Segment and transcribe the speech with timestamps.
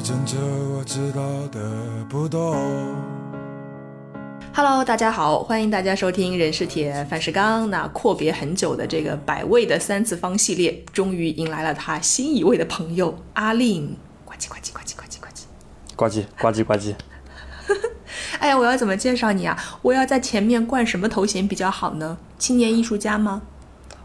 [0.00, 0.34] 意证着
[0.74, 1.60] 我知道的
[2.08, 2.56] 不多。
[4.54, 7.68] Hello，大家好，欢迎大家收听人是铁，饭是钢。
[7.68, 13.94] 那阔别很久的这个百味的三次方系列，终于迎来了他新一位的朋友阿令。
[14.24, 15.44] 呱唧呱唧呱唧呱唧呱唧。
[15.94, 16.94] 呱唧呱唧呱唧。
[18.40, 19.54] 哎呀，我要怎么介绍你啊？
[19.82, 22.16] 我要在前面冠什么头衔比较好呢？
[22.38, 23.42] 青年艺术家吗？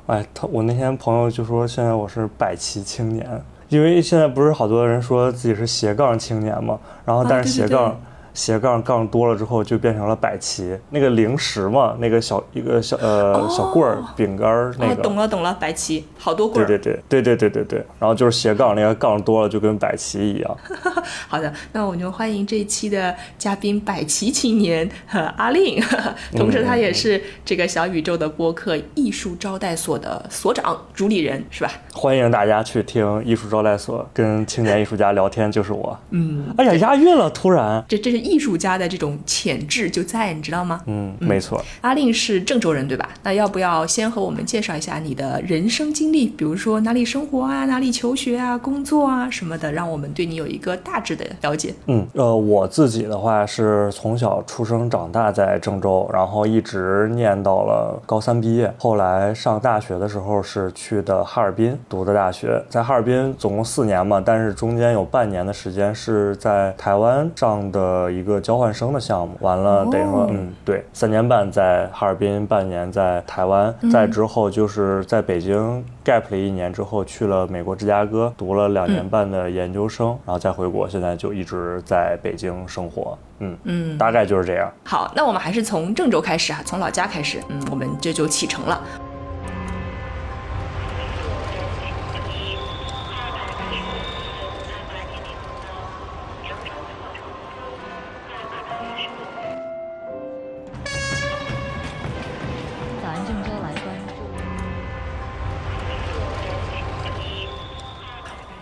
[0.08, 15.02] 哎，他我那天朋友就说现在我是百旗青年，因为现在不是好多人说自己是斜杠青年嘛，然后但是斜杠、啊对对对斜杠杠多了之后就变成了百奇，那个零食嘛，那个小一个小呃、小棍儿饼干儿那哦，个。
[15.02, 16.68] 懂了懂了，百奇，好多棍儿。
[16.68, 20.58] 对对对对对对对对，然后就是斜杠，那个杠多了就跟百奇一样。
[21.28, 25.82] 好的，那我们就欢迎这一期的嘉宾百奇青年呵阿令，
[26.36, 31.72] 同时他也是这个小宇宙的播客艺术招待所的所长主理人，是吧？
[31.94, 35.98] 欢迎大家去听艺术招待所，跟青年艺术家聊天，就是我。
[36.10, 37.84] 嗯，哎呀，押韵了，突然。
[37.88, 40.82] 这这是艺术家的这种潜质就在，你知道吗？
[40.88, 41.64] 嗯，没错。
[41.82, 43.10] 阿令是郑州人对吧？
[43.24, 51.74] 那要不要先和我们介绍一下你的人生经历，比如说哪里生活啊，哪里求学啊，工作啊什么的，让我们对你有一个大致的了解。
[51.88, 58.74] 嗯，呃，我自己的话是从小出生长大在郑州，然后一直念到了高三毕业。
[58.78, 69.36] 后来上大学的时候是去的哈尔滨读的大学，在哈尔滨总共四年嘛，但是中间有半年的时间是在台湾上的一个交换生的项目。
[69.42, 83.18] 完了，等于说哦，嗯，对，三年半在哈尔滨，半年在台湾，再之后就是在北京 gap 了一年之后，去了美国芝加哥读了两年半的研究生，然后再回国，现在就一直在北京生活。
[83.40, 84.72] 嗯嗯，大概就是这样。
[84.86, 88.82] 好，那我们还是从郑州开始啊，从老家开始，嗯，我们这就启程了。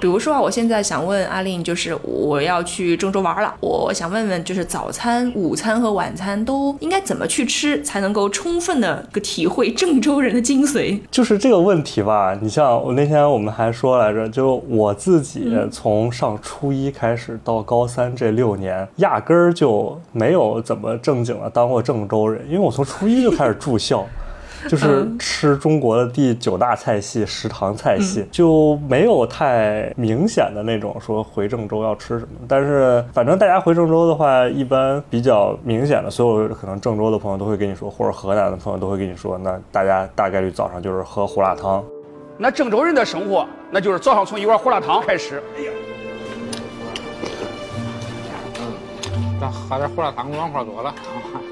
[0.03, 10.99] 比如说啊，我现在想问阿令，就是我要去郑州玩了，我想问问，就是早餐、午餐和晚餐都应该怎么去吃，才能够充分的个体会郑州人的精髓？
[11.09, 24.05] 就是这个问题吧，你像我那天我们还说来着，就我自己从上初一开始到高三这六年，压根儿就没有怎么正经的当过郑州人，因为我从初一就开始住校。
[24.69, 32.31] 就是吃中国的第九大菜系食堂菜系，就没有太明显的那种说回郑州要吃什么。
[32.47, 41.83] 但是反正大家回郑州的话，一般比较明显的，所有可能郑州的朋友都会跟你说，或者河南的朋友都会跟你说，那大家大概率早上就是喝胡辣汤。
[42.37, 45.41] 那郑州人的生活，那就是早上从一碗胡辣汤开始。
[45.57, 45.71] 哎呀
[49.39, 50.93] 咱喝点胡辣汤暖和多了。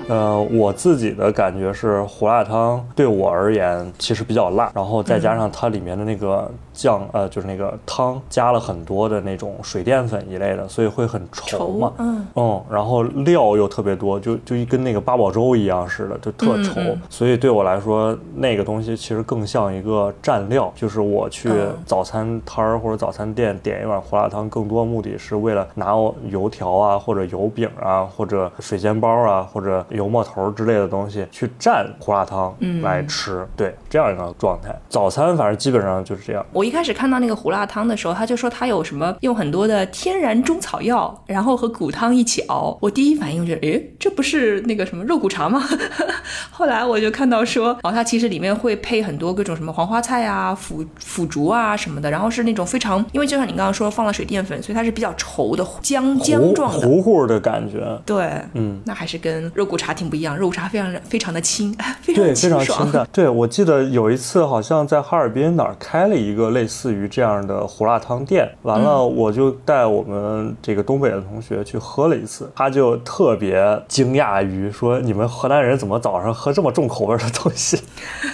[0.07, 11.93] 呃，我自己的感觉是胡辣汤对我而言其实比较辣，然后再加上它里面的那个酱，呃，就是那个汤加了很多的那种水淀粉一类的，所以会很稠嘛。
[11.97, 16.73] 嗯然后料又特别多，就就跟那个八宝粥一样似的，就特稠。
[16.77, 33.47] 嗯嗯所以对我来说，那个东西其实更像一个蘸料，就是我去嗯早餐摊儿或者早餐店点一碗胡辣汤，更多目的是为了拿我油条啊，或者油饼啊，或者水煎包啊，或者油墨头之类的东西去蘸胡辣汤嗯来吃。
[33.55, 34.73] 对，这样一个状态。
[34.89, 36.45] 早餐反正基本上就是这样。
[36.51, 42.77] 我一开始看到那个胡辣汤的时候，他就说他有什么用很多的天然中草药，然后和骨汤一起熬。
[42.81, 45.61] 我第一反应我觉得，诶，这不是那个什么肉骨茶吗？
[46.51, 56.87] 后来我就看到说，哦，它其实里面会配很多各种什么黄花菜啊、腐腐竹啊什么的，然后是那种非常，因为就像你刚刚说放了水淀粉，所以它是比较稠的浆浆状的。
[56.87, 57.81] 糊糊的感觉。
[58.05, 62.83] 对，嗯，那还是跟肉骨茶挺不一样，肉茶非常非常的清， 非常对，非常清爽。
[62.83, 63.07] 清淡。
[63.11, 77.81] 对，我记得有一次好像在哈尔滨哪儿开了一个类似于这样的胡辣汤店，完了嗯我就带我们这个东北的同学去喝了一次，他就特别惊讶于说：“你们河南人怎么早上喝这么重口味的东西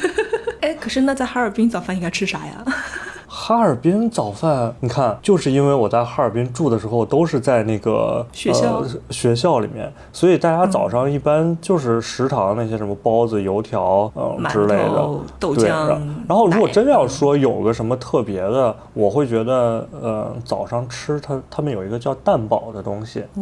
[0.61, 2.63] 哎，可是那在哈尔滨早饭应该吃啥呀？？”
[3.47, 15.09] 哈尔滨早饭，你看，就是因为我在哈尔滨住的时候都是在那个学校呃、学校里面，所以大家早上一般就是食堂那些什么包子、油条，嗯、馒之类的。
[15.39, 23.41] 豆对，浆然然后如果真要说有个什么特别的，我会觉得，呃，早上吃它他们有一个叫蛋堡的东西，哦，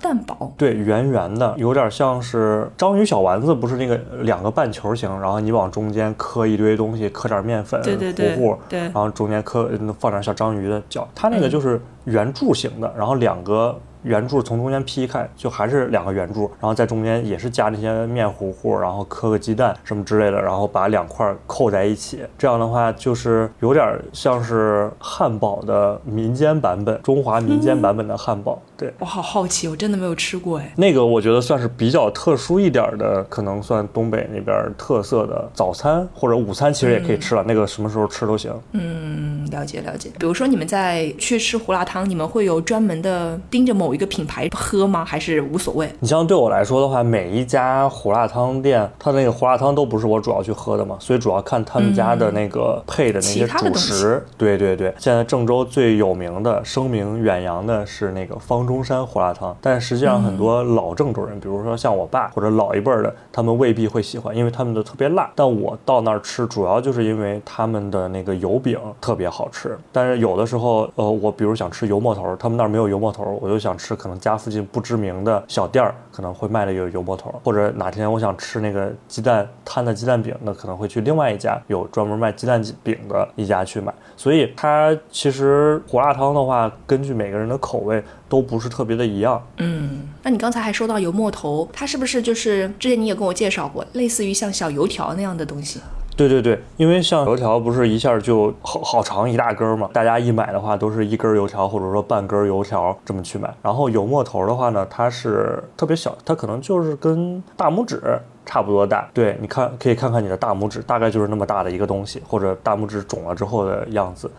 [0.00, 0.50] 蛋堡。
[0.56, 13.76] 对，圆圆的，有点像是章鱼小丸子，不是那个两个半球形，然后你往中间磕一堆东西，磕点面粉，对对对糊糊，对然后中间面刻放点小章鱼的脚，它那个就是圆柱形的，然后两个。
[14.02, 22.20] 圆柱从中间劈开，就还是两个圆柱，然后在中间也是加那些面糊糊，然后磕个鸡蛋什么之类的，然后把两块扣在一起。
[22.36, 28.60] 这样的话，就是有点像是汉堡的民间版本，中华民间版本的汉堡。
[28.76, 30.72] 对我好好奇，我真的没有吃过哎。
[30.76, 37.44] 那个我觉得算是比较特殊一点的，可能算东北那边特色的早餐或者午餐，其实也可以吃了。
[37.46, 38.52] 那个什么时候吃都行。
[38.72, 40.10] 嗯，了解了解。
[40.18, 45.04] 比如说你们在去吃胡辣汤，你们会有专门的盯着某一个品牌喝吗？
[45.04, 45.88] 还是无所谓？
[46.00, 54.24] 你像对我来说的话，每一家胡辣汤店，它那个胡辣汤都不是我主要去喝的嘛，所以主要看他们家的那个配的那些主食。
[54.38, 58.62] 对对对，现在郑州最有名的、声名远扬的是那个方。
[58.62, 65.28] 中山胡辣汤，但实际上很多老郑州人，比如说像我爸或者老一辈的，他们未必会喜欢，因为他们的特别辣。
[65.34, 69.76] 但我到那儿吃，主要就是因为他们的那个油饼特别好吃。
[69.90, 83.92] 但是有的时候，呃，我比如想吃油馍头，他们那儿没有油馍头，我就想吃可能家附近不知名的小店儿可能会卖的有油馍头，或者哪天我想吃那个鸡蛋摊的鸡蛋饼，那可能会去另外一家有专门卖鸡蛋饼的一家去买。
[84.16, 88.02] 所以它其实胡辣汤的话，根据每个人的口味。
[88.28, 89.46] 都不是特别的一样。
[89.58, 95.82] 嗯，那你刚才还说到油馍头，它是不是就是之前你也跟我介绍过，类似于像小油条那样的东西？
[96.16, 103.52] 对对对，因为像油条不是一下就好好长一大根嘛，大家一买的话都是一根油条或者说半根油条这么去买。
[103.62, 108.00] 然后油馍头的话呢，它是特别小，它可能就是跟大拇指。
[108.44, 114.30] 差不多大，对，你看可以看看你的大拇指，大概就是那么大的一个东西，或者大拇指肿了之后的样子，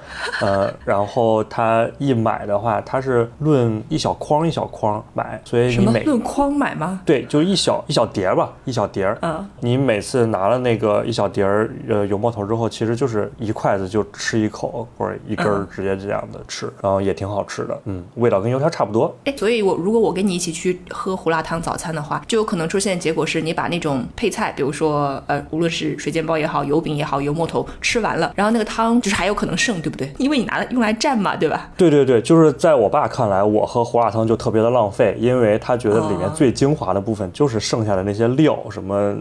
[0.41, 7.01] 呃， 然后它一买的话，它是论一小筐一小筐买，所以你每论筐买吗？
[7.05, 9.17] 对，就一小一小碟儿吧，一小碟儿。
[9.21, 19.15] 嗯，你每次拿了那个一小碟儿呃油馍头之后，其实就是一筷子就吃一口或者一根儿直接这样的吃，然后也挺好吃的，嗯，味道跟油条差不多。
[19.23, 23.92] 哎，所以我如果我跟你一起去喝胡辣汤早餐的话，就有可能出现结果是你把那种。
[24.15, 30.11] 配菜，比如说，呃，无论是水煎包也好，油饼也好，油馍头吃完了，然后那个汤就是还有可能剩，对不对？
[30.17, 31.69] 因为你拿来用来蘸嘛，对吧？
[31.77, 39.15] 对对对，就是在我爸看来，我喝胡辣汤就特别的浪费，因为他觉得里面最精华的部分就是剩下的那些料，什么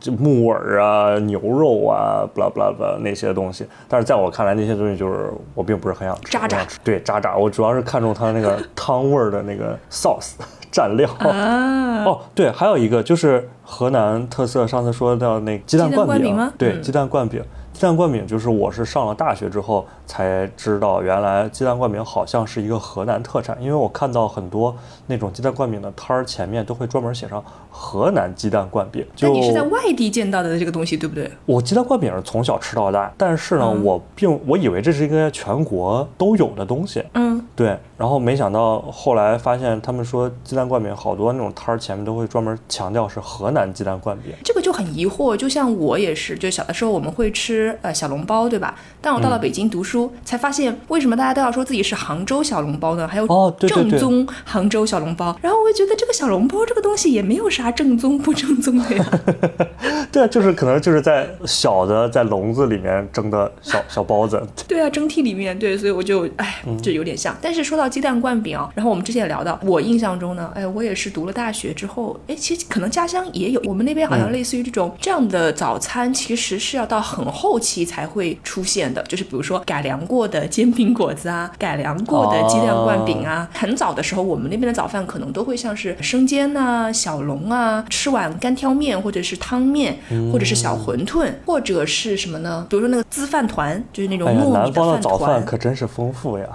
[0.00, 3.66] 就木耳啊、牛肉啊，不啦不啦不啦那些东西。
[3.88, 6.30] 但是在我看来，那些东西就是我并不是很想吃。
[6.30, 10.32] 渣渣，对渣渣，我主要是看中它那个汤味儿的那个 sauce。
[10.74, 17.42] 蘸料哦，对，还有一个就是河南特色，上次说到那鸡蛋灌饼，对，鸡蛋灌饼。
[17.72, 24.72] 鸡蛋灌饼就是我是上了大学之后才知道，原来鸡蛋灌饼好像是一个河南特产，因为我看到很多
[25.08, 29.04] 那种鸡蛋灌饼的摊儿前面都会专门写上河南鸡蛋灌饼。
[29.16, 31.28] 就你是在外地见到的这个东西，对不对？
[31.46, 37.04] 我鸡蛋灌饼是从小吃到大，但是呢，我并我以为这是一个全国都有的东西。
[37.14, 37.76] 嗯，对。
[38.04, 45.34] 然后没想到后来发现，他们说鸡蛋灌饼好多那种摊儿前面都会专门强调是河南鸡蛋灌饼，这个就很疑惑。
[45.34, 47.74] 就像我也是，就小的时候我们会吃。
[47.80, 48.74] 呃，小笼包对吧？
[49.00, 53.08] 但我到了北京读书，才发现为什么大家都要说自己是杭州小笼包呢？
[53.08, 55.34] 还有正宗杭州小笼包。
[55.40, 59.20] 然后我就觉得这个小笼包这个东西也没有啥正宗不正宗的呀。
[60.12, 64.46] 对啊，就是可能就是在小的在笼子里面蒸的小小包子。
[64.68, 67.34] 对啊，蒸屉里面对，所以我就哎，就有点像。
[67.40, 77.60] 但是说到鸡蛋灌饼，然后我们之前也聊到，我印象中呢，哎，我也是读了大学之后，哎，其实可能家乡也有，我们那边好像类似于这种这样的早餐，其实是要到很后。
[77.64, 83.48] 期才会出现的，就是比如说改良过的煎饼果子啊，改良过的鸡蛋灌饼啊。
[83.54, 89.96] 很早的时候，我们那边的早饭可能都会像是生煎呐、小笼啊，吃碗干挑面，或者是汤面，
[90.30, 92.66] 或者是小馄饨，或者是什么呢？
[92.68, 94.62] 比如说那个滋饭团，就是那种糯米的饭团。
[94.64, 96.46] 南方的早饭可真是丰富呀。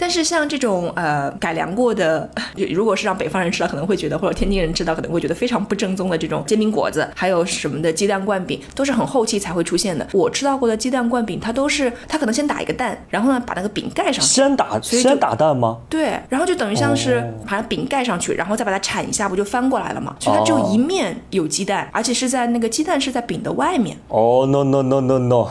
[0.00, 2.26] 但是像这种呃改良过的，
[2.72, 10.06] 如果是让北方人吃到，可能会觉得，或者天津人吃到，可能会觉得非常不正宗的这种煎饼果子，还有什么的鸡蛋灌饼，都是很后期才会出现的。
[10.14, 14.22] 我吃到过的鸡蛋灌饼，它都是它可能先打一个蛋，然后呢把那个饼盖上去。
[14.22, 15.76] 先打先打蛋吗？
[15.90, 20.16] 对，然后就等于像是把饼盖上去，然后再把它铲一下，不就翻过来了吗？
[20.18, 23.94] 所以它只有一面有鸡蛋，而且是在那个鸡蛋是在饼的外面。
[24.08, 25.48] 哦，no no no no no，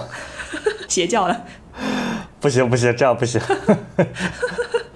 [0.87, 1.39] 邪教了。
[2.39, 3.41] 不行不行，这样不行。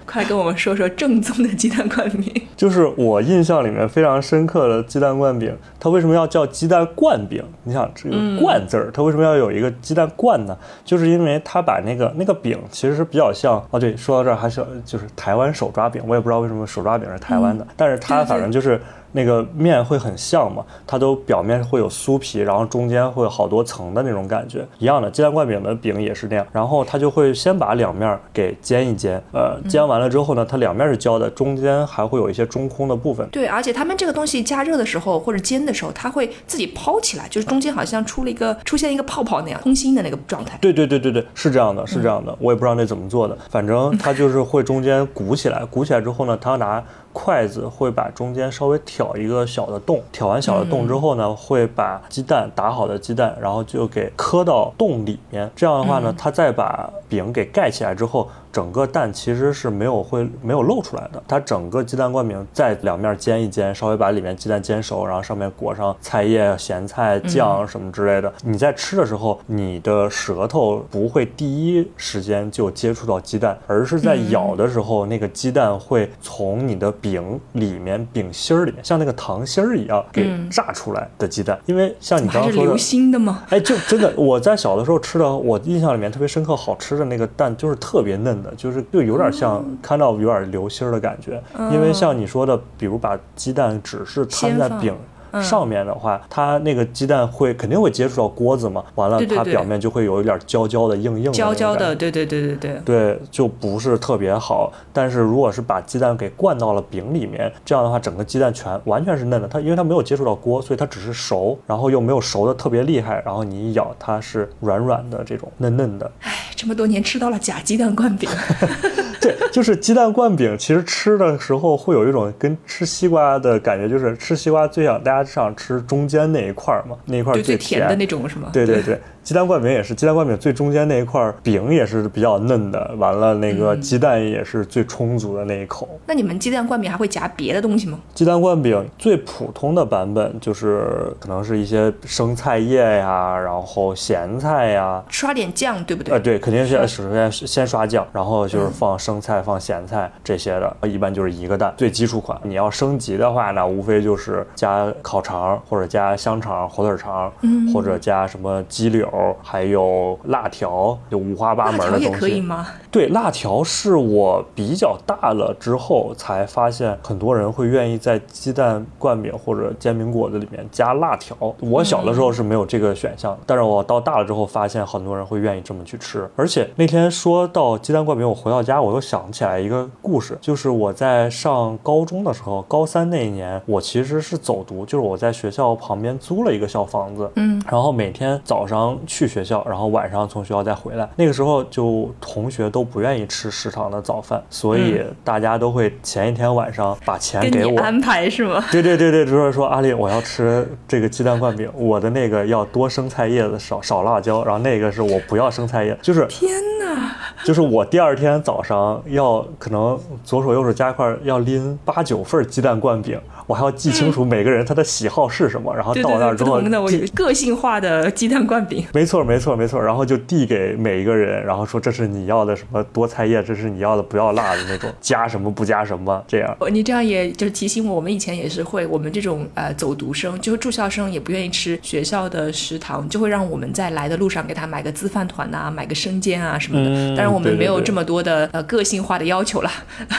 [0.06, 2.32] 快跟我们说说正宗的鸡蛋灌饼。
[2.56, 7.42] 就是我印象里面非常深刻的鸡蛋灌饼，它为什么要叫鸡蛋灌饼？
[7.64, 10.56] 你想这个“灌”字儿，它为什么要有一个鸡蛋灌呢？
[10.84, 18.80] 就是因为它把那个那个饼其实是比较像哦，对，说到这儿还是就是台湾手抓饼，我也不知道为什么手抓饼是台湾的，但是它反正就是。
[19.14, 24.66] 那个面会很像嘛，它都表面会有酥皮，然后中间会有好多层的那种感觉。
[24.78, 33.26] 一样的，鸡蛋灌饼的饼也是那样，然后它就会先把两面给煎一煎，呃，煎完了之后呢，它两面是焦的，中间还会有一些中空的部分。
[33.30, 40.58] 对，而且他们这个东西加热的时候或者煎的时候，它会自己抛起来，就是中间好像出了一个出现一个泡泡那样空心的那个状态。
[40.60, 46.82] 对对对对对，是这样的，是这样的，我也不知道那怎么做的，反正它就是会中间鼓起来，鼓起来之后呢，它要拿。
[47.14, 55.50] 筷子会把中间稍微挑一个小的洞，挑完小的洞之后呢，会把鸡蛋打好的鸡蛋，然后就给磕到洞里面。
[55.56, 58.28] 这样的话呢，它再把饼给盖起来之后。
[58.54, 68.32] 整个蛋其实是没有会没有露出来的，它整个鸡蛋灌饼在两面煎一煎，稍微把里面鸡蛋煎熟，然后上面裹上菜叶、咸菜酱什么之类的。
[68.44, 81.58] 你在吃的时候，你的舌头不会第一时间就接触到鸡蛋，而是在咬的时候，那个鸡蛋会从你的饼里面饼芯儿里面，像那个糖心儿一样给炸出来的鸡蛋。
[81.66, 83.42] 因为像你刚刚说的，流心的吗？
[83.50, 88.43] 哎，就真的我在小的时候吃的，我印象里面特别深刻，好吃的那个蛋就是特别嫩。
[88.56, 94.94] 就是就有点像看到有点流心儿的感觉，因为像你说的，比如把鸡蛋只是摊在饼。
[95.42, 101.32] 上面的话，它那个鸡蛋会肯定会接触到锅子嘛，完了它表面就会有一点焦焦的、硬硬的。
[101.32, 102.80] 焦焦的，对对对对对。
[102.84, 104.72] 对，就不是特别好。
[104.92, 109.48] 但是如果是把鸡蛋给灌到了饼里面，这样的话，整个鸡蛋全完全是嫩的。
[109.48, 113.22] 它因为它没有接触到锅，所以它只是熟，然后又没有熟的特别厉害。
[113.24, 116.10] 然后你一咬，它是软软的这种嫩嫩的。
[116.20, 118.28] 唉，这么多年吃到了假鸡蛋灌饼。
[119.20, 128.48] 对，就是鸡蛋灌饼，其实吃的时候会有一种跟吃西瓜的感觉，就是吃西瓜最想大家想吃中间那一块嘛，那一块最甜的那种是吗？
[128.52, 129.00] 对对对。
[129.22, 135.88] 鸡蛋灌饼也是，鸡蛋灌饼最中间那一块饼也是比较嫩的，完了那个鸡蛋也是最充足的那一口。
[136.06, 137.98] 那你们鸡蛋灌饼还会夹别的东西吗？
[138.12, 146.12] 鸡蛋灌饼最普通的版本就是可能是一些生菜叶呀，然后咸菜呀，刷点酱对不对？
[146.12, 152.38] 呃，对，肯定是首先先刷酱，然后就是放生菜、放咸菜这些的，一般就是一个蛋，最基础款。
[152.42, 157.30] 你要升级的话，那无非就是加烤肠或者加香肠、火腿肠，
[157.72, 159.08] 或者加什么鸡柳。
[159.40, 162.04] 还有辣条，就五花八门的东西。
[162.06, 162.66] 也可以吗？
[162.90, 171.36] 对，辣条是我比较大了之后才发现，很多人会愿意在鸡蛋灌饼或者煎饼果子里面加辣条。
[171.60, 176.28] 我小的时候是没有这个选项的，但是我到大了之后发现，很多人会愿意这么去吃。
[176.34, 188.98] 而且那天说到鸡蛋灌饼，我回到家我又想起来一个故事，就是我在上高中的时候，高三那一年，我其实是走读，就是我在学校旁边租了一个小房子，嗯，然后每天早上。
[189.06, 191.08] 去学校，然后晚上从学校再回来。
[191.16, 198.64] 那个时候就同学都不愿意吃食堂的早饭，所以大家都会前一天晚上把钱给我安排是吗？
[198.72, 213.20] 对对对对，就是说阿丽，我要吃这个鸡蛋灌饼，我的那个要多生菜叶子，少少辣椒，然后那个是我不要生菜叶，就是天哪，就是我第二天早上要可能左手右手加一块要拎八九份鸡蛋灌饼。
[213.46, 218.84] 我还要记清楚每个人他的喜好是什么，然后到那儿之后，我个性化的鸡蛋灌饼。
[218.92, 219.82] 没错，没错，没错。
[219.82, 226.56] 然后就递给每一个人，然后说这是你要的什么多菜叶，这是你要的不要辣的那种，加什么不加什么这样。
[226.70, 236.90] 你这样也就是提醒我，我们以前也是会，我们这种呃走读生，就是住校生也不愿意吃学校的食堂，就会让我们在来的路上给他买个自饭团呐，买个生煎啊什么的。
[237.08, 239.70] 当然我们没有这么多的呃个性化的要求了，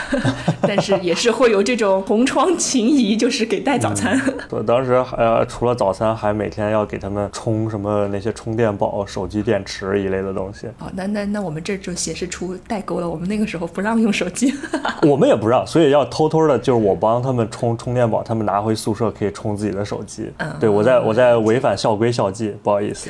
[0.62, 3.14] 但是也是会有这种同窗情谊。
[3.15, 4.19] 就是给带早餐。
[4.50, 10.67] 我当时呃除了早餐，还每天要给他们充什么那些充电宝、手机电池一类的东西。
[10.79, 13.10] 哦，那那那我们这就显示出代沟了。
[13.10, 14.53] 我们那个时候不让用手机，
[15.03, 20.31] 我们也不让，所以要偷偷的，就是我帮他们充充电宝，他们拿回宿舍可以充自己的手机。
[20.38, 23.10] 嗯，对我在我在违反校规校纪，不好意思。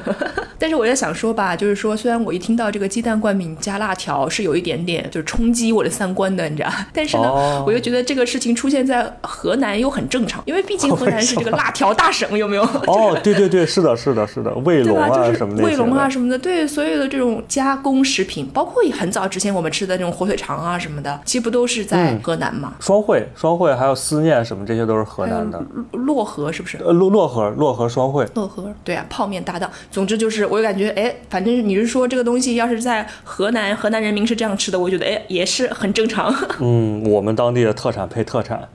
[0.60, 9.08] 但是我在想说吧，就是说，虽然我一听到这个鸡蛋灌饼加辣条是有一点点就是冲击我的三观的，你知道，但是呢，我又觉得这个事情出现在。
[9.38, 12.62] 河南又很正常，因为毕竟河南是这个辣条大省，有没有？
[12.88, 22.74] 哦，对对对，是的，是的，是的，卫龙啊什么的，卫龙啊什么的，对，所有的这种加工食品，包括很早之前我们吃的那种火腿肠啊什么的，其实不都是在河南吗？
[22.80, 25.64] 双汇，双汇还有思念什么，这些都是河南的。
[25.92, 26.76] 漯河是不是？
[26.78, 28.24] 呃，漯漯河，漯河双汇。
[28.34, 29.70] 漯河，对啊，泡面搭档。
[29.92, 36.34] 总之就是，我就感觉，哎，反正你是说这个东西要是在河南，河南人民是这样吃的，我觉得，哎，也是很正常。
[36.58, 38.68] 嗯，我们当地的特产配特产。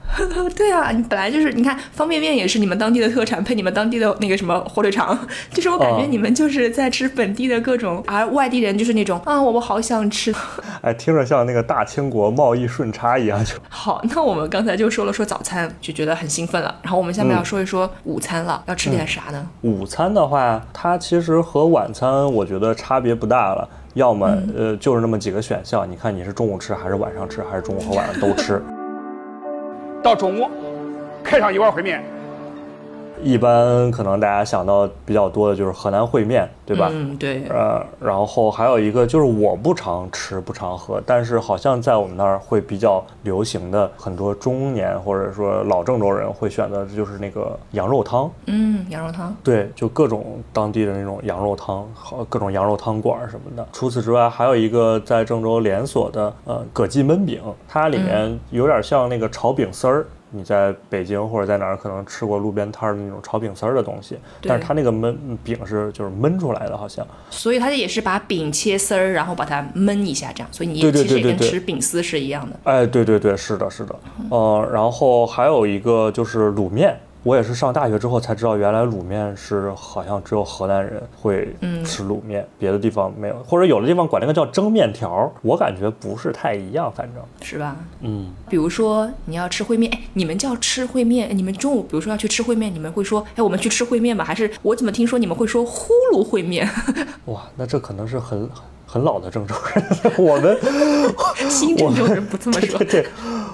[0.55, 5.17] 对啊，你本来就是，你看方便面也是你们当地的特产，配你们当地的那个什么火腿肠，
[5.51, 10.33] 就是我感觉哦你们就是在吃本地的各种，而外地人就是那种啊，我我好想吃。
[10.81, 19.47] 哎，听着像那个大清国贸易顺差一样，就好，那我们刚才就说了说早餐，就觉得很兴奋了，然后我们下面要说一说午餐了，要吃点啥呢？
[19.61, 23.67] 午餐的话，它其实和晚餐我觉得差别不大了。
[23.93, 28.59] 要么、呃就是那么几个选项，你看你是中午吃还是晚上吃，还是中午和晚上都吃。
[30.03, 30.51] 到中午
[31.23, 32.03] 开上一碗烩面，
[33.23, 36.89] 一般可能大家想到比较多的就是河南烩面，对吧？
[36.91, 48.29] 嗯，对，呃，然后还有一个就是我不常吃不常喝，但是好像在我们那儿会比较流行的，很多中年或者说老郑州人会选择的就是那个羊肉汤。
[48.47, 53.67] 嗯，羊肉汤，对，就各种当地的那种羊肉汤，好各种羊肉汤馆儿什么的。
[53.71, 60.05] 除此之外，还有一个在郑州连锁的呃葛记焖饼，它里面有点像那个炒饼丝儿。
[60.35, 67.05] 你在北京或者在哪儿可能吃过路边摊儿的那种炒饼丝儿的东西，但是它那个焖饼是就是焖出来的，好像。
[67.29, 72.59] 所以它也是把饼切丝儿，然后把它焖一下，这样，所以你对对其实也跟吃饼丝是一样的。
[72.63, 73.95] 哎，对对对，是的，是的，
[74.29, 87.77] 呃，然后还有一个就是卤面，我也是上大学之后才知道，原来卤面是好像只有河南人会吃卤面，别的地方没有，或者有的地方管那个叫蒸面条，我感觉不是太一样，反正，是吧？
[88.01, 94.25] 嗯，比如说你要吃烩面，哎，你们叫吃烩面，你们中午比如说要去吃烩面，你们会说，哎，我们去吃烩面吧？
[94.25, 96.69] 还是我怎么听说你们会说呼噜烩面？
[97.25, 98.49] 哇，那这可能是很
[98.85, 100.57] 很老的郑州人，我们
[101.49, 102.85] 新郑州人不这么说 对。
[102.85, 103.05] 对，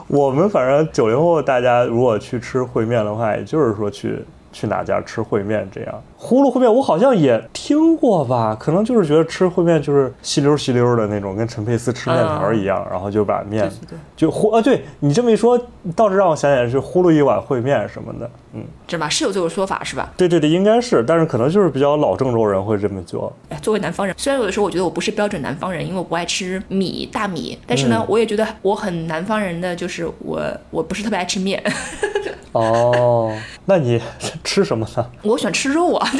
[0.10, 4.18] 我们反正九零后大家如果去吃烩面的话，也就是说去
[4.52, 6.04] 去哪家吃烩面这样。
[6.18, 15.58] 呼噜烩面我好像也听过吧，可能就是觉得吃烩面就是稀溜稀溜的那种，跟陈佩斯吃面条一样，然后就把面对对对就呼啊，对你这么一说，
[15.96, 19.08] 倒是让我想起来是呼噜一碗烩面什么的，嗯，是吧？
[19.08, 20.12] 是有这种说法是吧？
[20.18, 23.32] 对对对，应该是，但是可能就是比较老郑州人会这么做。
[23.48, 31.64] 哎，作为南方人，虽然有的时候我觉得我不是标准南方人，因为我不爱吃米大米，但是呢，嗯我也觉得我很南方人的，就是我我不是特别爱吃面，
[32.52, 33.32] 哦，
[33.66, 34.02] 那你
[34.44, 35.06] 吃什么呢？
[35.24, 36.10] 我喜欢吃肉啊。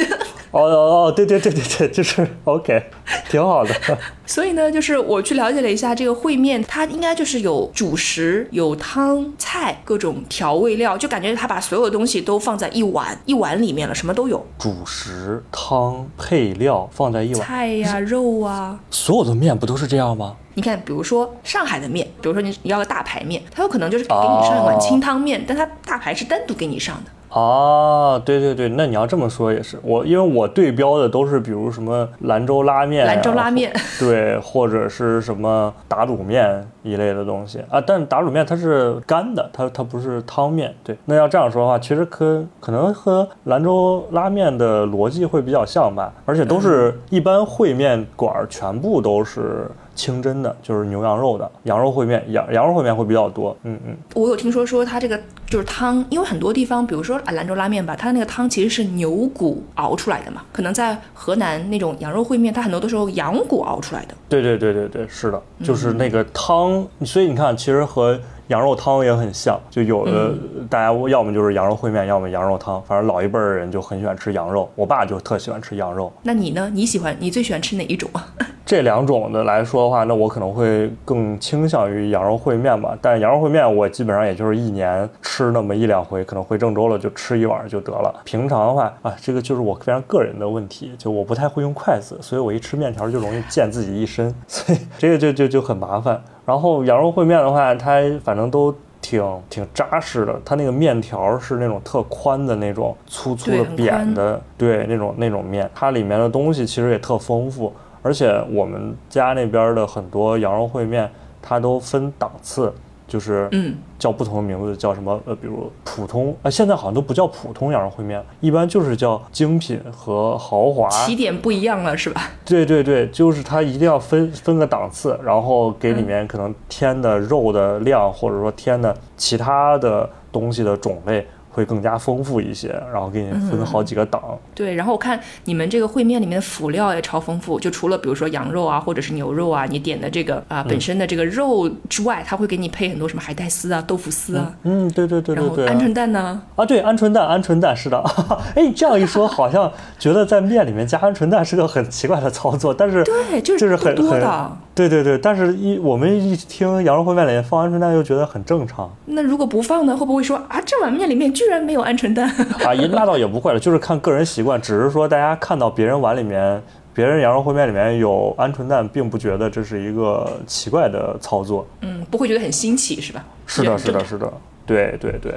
[0.52, 2.82] 哦哦哦，对对对对对，就是 OK，
[3.28, 3.72] 挺好的。
[4.26, 18.80] 所以呢，就是我去了解了一下这个烩面，它应该就是有主食、有汤、菜、各种调味料，就感觉它把所有的东西都放在一碗一碗里面了，什么都有，主食、汤、配料放在一碗，菜呀、肉啊。
[18.90, 20.34] 所有的面不都是这样吗？
[20.54, 27.10] 你看，比如说上海的面，比如说你你要个大排面，它有可能就是给你上一碗清汤面，但它大排是单独给你上的。
[27.28, 37.80] 哦，对对对，那你要这么说也是，我因为我对标的都是比如什么兰州拉面、兰州拉面， 对，或者是什么打卤面一类的东西啊。
[37.80, 40.74] 但打卤面它是干的，它它不是汤面。
[40.82, 49.70] 对，那要这样说的话，其实可可能和兰州拉面的逻辑会比较像吧，而且都是一般烩面馆儿全部都是。
[50.00, 53.54] 清真的，就是牛羊肉的羊肉烩面，羊羊肉烩面会比较多。
[53.64, 64.14] 嗯嗯，我有听说说它这个就是汤，因为很多地方，比如说啊兰州拉面吧，它那个汤其实是牛骨熬出来的嘛，可能在河南那种羊肉烩面，它很多都是用羊骨熬出来的。
[64.28, 70.32] 对对对对对，是的，就是那个汤，所以你看，其实和羊肉汤也很像，就有的
[70.68, 76.12] 大家要么就是羊肉烩面，要么羊肉汤，反正老一辈儿人就很喜欢吃羊肉，我爸就特喜欢吃羊肉。
[76.22, 76.70] 那你呢？
[76.72, 78.26] 你喜欢你最喜欢吃哪一种啊？
[78.70, 82.96] 这两种的来说的话，那我可能会更倾向于羊肉烩面吧。
[83.02, 88.14] 但羊肉烩面我基本上也就是一年吃那么一两回，可能回郑州了就吃一碗就得了。
[88.22, 96.22] 平常的话啊，这个就是我非常个人的问题，就我不太会用筷子，所以我一吃面条就容易溅自己一身，所以这个就就就很麻烦。
[96.46, 98.72] 然后羊肉烩面的话，它反正都。
[99.02, 111.10] 挺挺扎实的，它那个面条是那种特宽的那种粗粗的扁的，对那种那种面，它里面的东西其实也特丰富，而且我们家那边的很多羊肉烩面，
[111.42, 112.72] 它都分档次，
[113.06, 120.88] 就是嗯叫不同的名字，叫什么呃，比如普通啊、现在好像都不叫普通羊肉烩面，一般就是叫精品和豪华。
[120.88, 122.30] 起点不一样了是吧？
[122.44, 134.22] 对对对，就是它一定要分分个档次，然后给里面可能添的肉的量，或者说添的其他的东西的种类会更加丰富一些，然后给你分好几个档。
[134.54, 145.74] 对，然后我看你们这个烩面里面的辅料也超丰富，就除了比如说羊肉啊，或者是牛肉啊，你点的这个啊、本身的这个肉之外，它会给你配很多什么海带丝啊、豆腐丝啊，嗯，对对对然对对。
[145.74, 147.98] 后鹌鹑蛋呢，啊，对，鹌鹑蛋，鹌鹑蛋是的。
[148.54, 154.56] 哎，这样一说，好像觉得在面里面加鹌鹑蛋是个很奇怪的操作，但是对，就是就是很很多的。
[154.88, 162.28] 对对对，但是一我们一听羊肉烩面里面放鹌鹑蛋，又觉得很正常那如果不放呢，会不会说啊，这碗面里面居然没有鹌鹑蛋？
[162.64, 166.62] 啊，一那倒也不会了，就是看个人习惯，只是说大家看到别人碗里面。
[166.92, 171.64] 别人羊肉烩面里面有鹌鹑蛋，并不觉得这是一个奇怪的操作。
[171.82, 173.24] 嗯，不会觉得很新奇是吧？
[173.46, 174.30] 是的，是的，是的，
[174.66, 175.32] 对对对。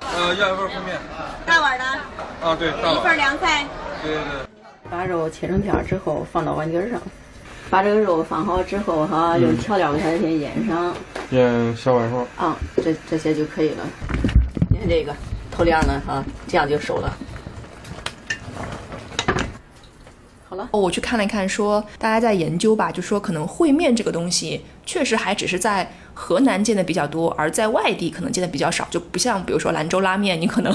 [0.00, 0.96] 呃，要一份烩面。
[1.44, 1.84] 大碗的，
[2.40, 3.16] 啊，对，大一份。
[3.16, 3.66] 凉菜。
[4.00, 4.88] 对对对。
[4.88, 7.00] 把肉切成片之后放到碗底儿上，
[7.68, 10.94] 把这个肉放好之后哈，用调料给它先腌上
[11.30, 12.26] 腌小半勺。
[12.36, 13.84] 啊，这这些就可以了。
[14.70, 15.14] 你看这个
[15.50, 17.16] 透亮的哈，这样就熟了。
[20.48, 20.68] 好了。
[20.70, 30.72] 哦，我去看了一看说，大家在研究吧，就说可能烩面这个东西确实还只是在河南见的比较多，而在外地可能见的比较少，就不像比如说兰州拉面，你可能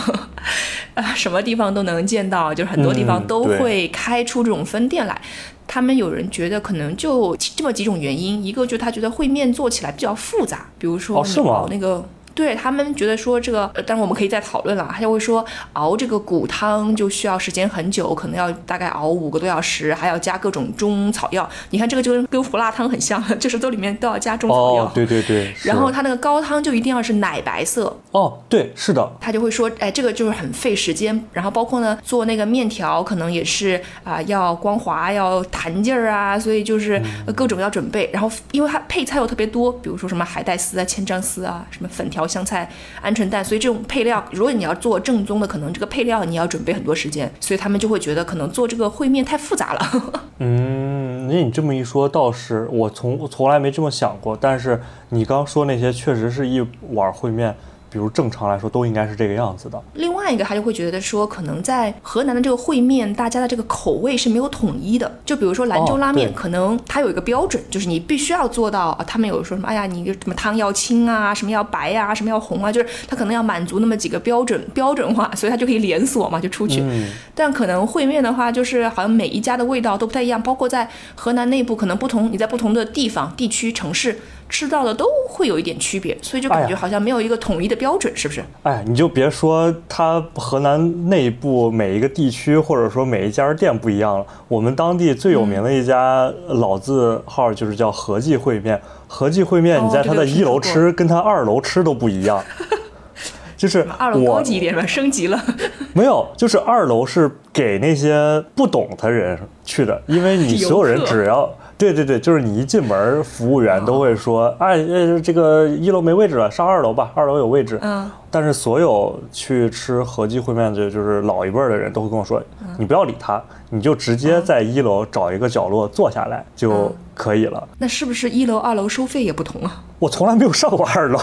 [0.93, 5.19] 啊 什么地方都能见到，就是很多地方都会开出这种分店来。
[5.67, 12.07] 他们有人觉得可能就这么几种原因，一个就是他觉得烩面做起来比较复杂，比如说你哦是吗那个。
[12.33, 14.89] 对他们觉得说这个，呃当然我们可以再讨论了。
[14.91, 21.49] 他就会说熬这个骨汤就需要时间很久，可能要大概熬五个多小时，还要加各种中草药。
[21.69, 24.83] 你看这个就跟跟胡辣汤很像，就是都里面都要加中草药。
[24.85, 25.53] 哦，对对对。
[25.63, 29.11] 然后它那个高汤就一定要是奶白色，哦，对，是的。
[29.19, 31.23] 他就会说，哎，这个就是很费时间。
[31.33, 38.09] 然后包括呢，做那个面条可能也是啊、要光滑，要弹劲儿啊，所以就是呃各种要准备。
[38.13, 42.69] 然后因为它配菜又特别多，比如说什么海带丝啊、千张丝啊、什么粉条、香菜、
[43.03, 49.81] 鹌鹑蛋，所以这种配料，如果你要做正宗的，可能这个配料你要准备很多时间，所以他们就会觉得可能做这个烩面太复杂了。
[50.39, 54.37] 嗯，那你这么一说，倒是我从我从来没这么想过。
[54.39, 56.59] 但是你刚说那些，确实是一
[56.91, 57.55] 碗烩面，
[57.91, 59.79] 比如正常来说都应该是这个样子的。
[59.95, 65.19] 另外一个，他就会觉得说，可能在河南的这个烩面，大家的这个口味是没有统一的。
[65.25, 68.89] 就比如说兰州哦拉面，对可能它有一个标准，就是你必须要做到。
[68.91, 76.79] 啊他们有说什么，哎呀，你什么汤要清啊，什么要白呀、什么要红啊，就是它可能要满足那么几个标准 标准化，所以它就可以连锁嘛，就出去。
[76.81, 84.17] 嗯，但可能烩面的话，就是好像每一家的味道都不太一样，包括在河南内部，可能不同，你在不同的地方、地区、城市
[84.51, 88.43] 吃到的都会有一点区别，所以就感觉好像没有一个统一的标准，是不是？
[88.63, 94.25] 哎，你就别说它河南内部每一个地区或者说每一家店不一样了。
[94.49, 98.79] 我们当地最有名的一家老字号就是叫合记烩面。
[99.07, 102.43] 合记烩面，哦你在它的一楼吃跟它二楼吃都不一样。
[103.57, 105.39] 就是二楼高级一点吧，升级了。
[105.93, 111.47] 没有，就是二楼是给那些不懂的人去的，因为你所有人只要
[111.81, 117.79] 对对对，就是你一进门，服务员都会说，哎呃，这个一楼没位置了，上二楼吧，二楼有位置。
[117.81, 118.07] 嗯。
[118.31, 127.67] 但是所有去吃合记烩面的，就是老一辈儿的人都会跟我说，嗯你不要理他，你就直接在一楼找一个角落坐下来就嗯可以了。
[127.77, 129.83] 那是不是一楼、二楼收费也不同啊？
[129.99, 131.19] 我从来没有上过二楼。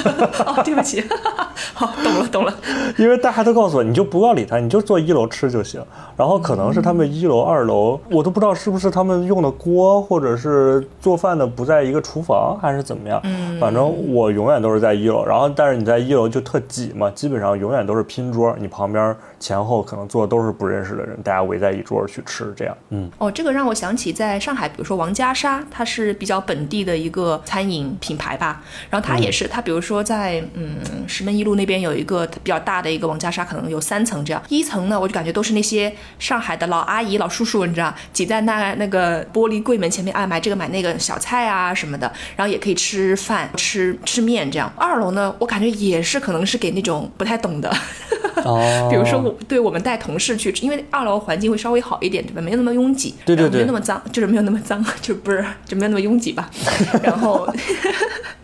[0.46, 1.04] 哦，对不起，
[1.74, 2.54] 好，懂了，懂了。
[2.96, 5.82] 因为大家都告诉我，你就不要理他，你就坐一楼吃就行。
[6.16, 13.20] 然后可能是他们一楼、二楼，我都不知道是不是他们用的锅，或者是做饭的不在一个厨房，还是怎么样。
[13.24, 15.24] 嗯反正我永远都是在一楼。
[15.26, 22.76] 然后，但是你在一楼就特挤嘛，基本上永远都是拼桌，你旁边前后可能坐的都是不认识的人，大家围在一桌去吃，这样。
[22.90, 28.62] 嗯，哦，这个让我想起在上海，比如说王家沙，它是比较本地的一个餐饮品牌吧。
[28.90, 34.42] 然后它也是，它比如说在嗯石门一路那边有一个比较大的一个王家沙，可能有三层这样。
[34.48, 44.72] 一层呢，我就感觉都是那些上海的老阿姨、老叔叔，你知道，挤在那那个玻璃柜门前面，啊，买这个买那个小菜啊什么的，然后也可以吃饭、吃吃面这样。
[44.76, 47.70] 二楼呢，我感觉也是可能是给那种不太懂的。
[48.44, 52.40] 哦 比如说我对我们带同事去，因为二楼环境会稍微好一点，对吧？
[52.40, 56.50] 没有那么拥挤，然后没对对没有那么脏，就是没有那么脏， 就不是就没有那么拥挤吧。
[57.02, 57.46] 然后，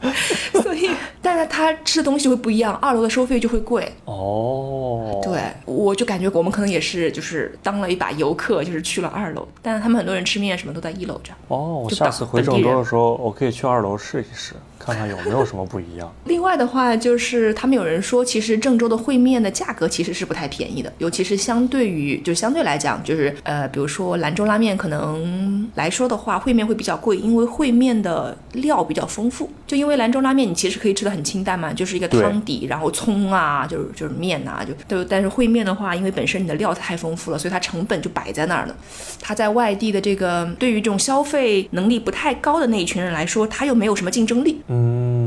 [0.62, 3.90] 所以，但是他吃的东西会不一样，二楼的收费就会贵。
[4.04, 11.38] 哦，对，我就感觉我们可能也是就是当了一把游客，就是去了二楼，但是他们很多人吃面什么都在一楼这样。
[11.48, 16.12] 哦，我就下次回郑州的时候，我可以去二楼试一试，看看有没有什么不一样。
[16.24, 29.50] 另外的话，就是他们有人说，其实郑州的烩面的价格其实是不太便宜的，尤其是相对于就相对来讲，就是呃，比如说兰州拉面可能来说的话，烩面会比较贵，因为烩面的料比较丰富。
[29.66, 35.02] 就因为兰州拉面你其实可以吃的很清淡嘛，就是一个汤底，然后葱啊，就是就是面呐、就都。
[35.04, 38.76] 但是烩面的话，因为本身你的料太丰富了，所以它成本就摆在那儿了。
[39.20, 44.60] 它在外地的这个对于这种消费能力不太高的那一群人来说，它又没有什么竞争力。
[44.68, 45.17] 嗯，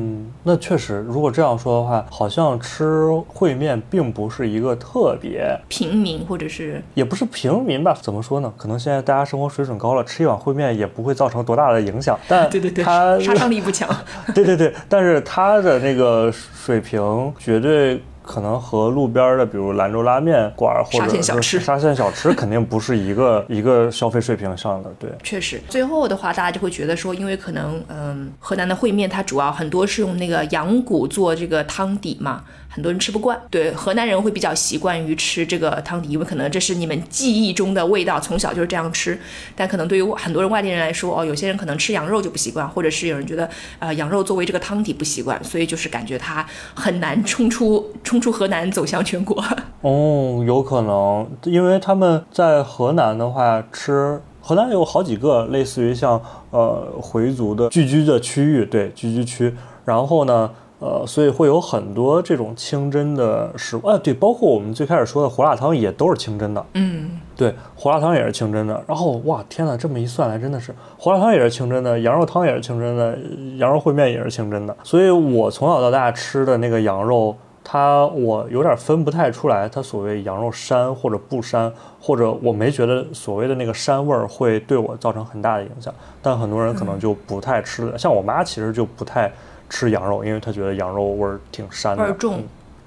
[0.43, 7.95] 那确实，如果这样说的话，好像吃烩面并不是一个特别，平民或者是也不是平民吧？
[8.01, 8.51] 怎么说呢？
[8.57, 12.17] 可能现在大家生活水准高了，吃一碗烩面也不会造成多大的影响。
[12.27, 13.87] 但 对对对，它杀伤力不强。
[14.33, 18.01] 对对对，但是它的那个水平绝对。
[18.31, 24.89] 可能和路边的，比如兰州拉面馆或者小吃沙县小吃， 肯定不是一个一个消费水平上的。
[24.97, 25.59] 对，确实。
[25.67, 32.43] 最后的话，大家就会觉得说，因为可能，嗯，河南的烩面它主要很多是用那个羊骨做这个汤底嘛。
[32.73, 39.19] 很多人吃不惯，对河南人会比较习惯于吃这个汤底，因为可能这是你们记忆中的味道，从小就是这样吃。
[39.57, 49.43] 但可能对于很多人外地人来说，哦，有些人可能吃羊肉就不习惯，或者是有人觉得，呃，羊肉作为这个汤底不习惯，所以就是感觉它很难冲出冲出河南走向全国。
[49.81, 59.53] 哦，有可能，因为他们在河南的话，吃河南有好几个类似于像呃回族的聚居的区域，对聚居区，
[59.83, 60.49] 然后呢。
[60.81, 68.83] 呃，所以会有很多这种清真的食物，啊，对，包括我们最开始说的胡辣汤也都是清真的，嗯，对，胡辣汤也是清真的。
[68.87, 73.15] 然后哇，天哪，这么一算来，真的是胡辣汤也是清真的，羊肉汤也是清真的，
[73.57, 74.75] 羊肉烩面也是清真的。
[74.83, 85.93] 所以我从小到大吃的那个羊肉，它我有点分不太出来，它所谓羊肉膻或者不膻，或者我没觉得所谓的那个膻味儿会对我造成很大的影响。
[86.23, 89.31] 但很多人可能就不太吃的，像我妈其实就不太。
[89.71, 92.43] 吃羊肉，因为他觉得羊肉味儿挺膻的，味儿重。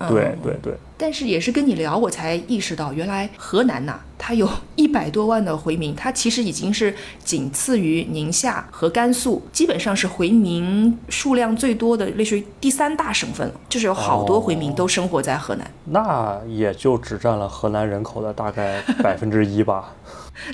[0.08, 0.74] 对对对。
[0.96, 13.54] 但是也是跟你聊，我才意识到，原来河南呐，它有 一百多万的回民，它其实已经是仅次于宁夏和甘肃，基本上是回民数量最多的，类似于第三大省份了。
[13.68, 15.68] 就是有好多回民都生活在河南。
[15.86, 19.94] 那也就只占了河南人口的大概 百分之一吧。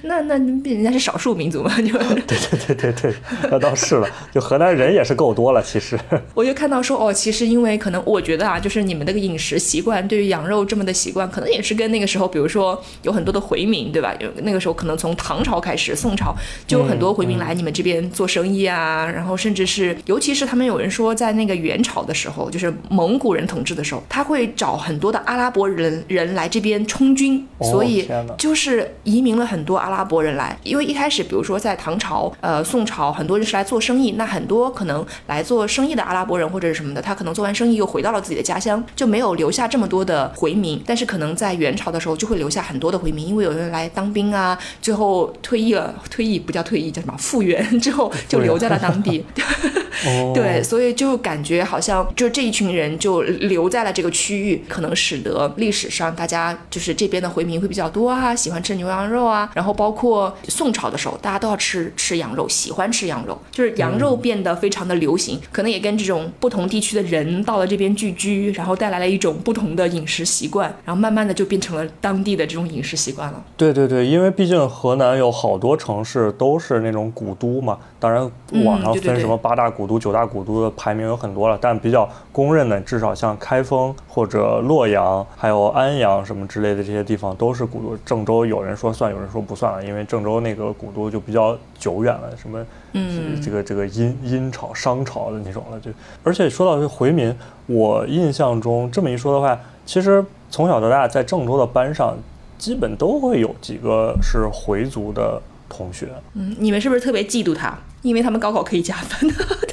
[0.03, 1.75] 那那人家是少数民族嘛？
[1.81, 3.15] 就对对对对对，
[3.51, 4.07] 那倒是了。
[4.31, 5.99] 就河南人也是够多了，其实。
[6.35, 14.15] 我就看到说哦，其实因为可能我觉得啊，就是你们那个饮食习惯，对于羊肉这么的习惯，可能也是跟那个时候，比如说有很多的回民，对吧？
[14.19, 16.35] 有那个时候可能从唐朝开始，宋朝
[16.67, 29.71] 就有很多回民来你们这边做生意啊，然后甚至是，尤其是他们有人说，在那个元朝的时候，就是蒙古人统治的时候，他会找很多的阿拉伯人人来这边充军，所以就是移民了很多。
[29.71, 40.83] 多阿拉伯人来，因为一开始，比如说在唐朝、呃宋朝，很多人是来做生意，那很多可能来做生意的阿拉伯人或者是什么的，他可能做完生意又回到了自己的家乡，就没有留下这么多的回民。
[40.87, 49.25] 但是可能在元朝的时候就会留下很多的回民，因为有人来当兵啊，最后退役了，退役不叫退役，叫什么复员之后就留在了当地。
[50.35, 59.51] 对，所以就感觉好像就这一群人就留在了这个区域，可能使得历史上大家就是这边的回民会比较多啊，喜欢吃牛羊肉啊。
[59.55, 73.43] 然后包括宋朝的时候，大家都要吃吃羊肉，喜欢吃羊肉，就是羊肉变得非常的流行，可能也跟这种不同地区的人到了这边聚居，然后带来了一种不同的饮食习惯，然后慢慢的就变成了当地的这种饮食习惯了。
[73.57, 78.23] 对对对，因为毕竟河南有好多城市都是那种古都嘛，当然
[78.65, 87.97] 网上分什么八大古都、九大古都的排名有很多了，但比较公认的，至少像开封或者洛阳，还有安阳什么之类的这些地方都是古都。
[88.07, 89.41] 郑州有人说算，有人说。
[89.51, 95.91] 不算了，因为郑州那个古都就比较久远了，什么，嗯，这个这个殷殷朝、商朝的那种了，就
[96.23, 97.35] 而且说到这回民，
[97.67, 99.59] 我印象中这么一说的话，
[99.91, 102.17] 其实从小到大在郑州的班上，
[102.57, 106.07] 基本都会有几个是回族的同学。
[106.35, 107.77] 嗯，你们是不是特别嫉妒他？
[108.03, 109.29] 因为他们高考可以加分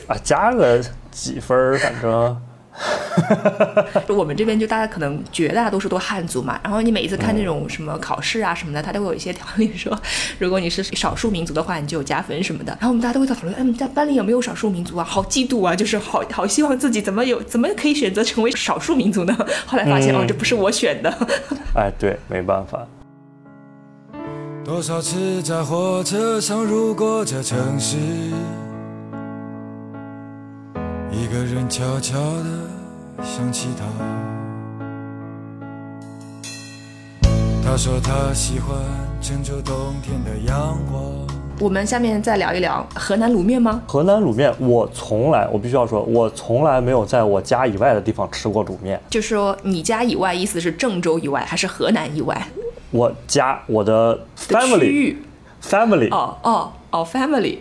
[0.07, 2.35] 啊，加个几分，反正。
[4.09, 9.99] 我们这边就大家可能绝大多数都汉族嘛，然后你每一次看那种什么考试啊什么的，他都会有一些条例说，
[10.39, 12.71] 如果你是少数民族的话，你就有加分什么的。
[12.79, 15.03] 然后我们大家都会在讨论，嗯，在班里有没有少数民族啊？
[15.03, 19.35] 好嫉妒啊，就是好好希望自己怎么有怎么可以选择成为少数民族呢？
[19.65, 21.11] 后来发现哦，这不是我选的。
[21.75, 22.85] 哎，对，没办法。
[24.63, 27.95] 多少次在火车上路过这城市。
[31.27, 32.45] 一个人悄悄地
[33.21, 33.83] 想起他，
[37.61, 38.77] 他说他喜欢
[39.19, 41.03] 郑州冬天的阳光。
[41.59, 43.81] 我们下面再聊一聊河南卤面吗？
[43.85, 48.97] 河南卤面，我从来，我必须要说，我从来没有在我家以外的地方吃过卤面。
[49.09, 52.47] 就说你家以外，意思是郑州以外，还是河南以外？
[52.91, 57.57] 我家，我的 family，family，哦哦哦，family，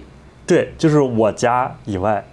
[0.47, 2.25] 对，就是我家以外。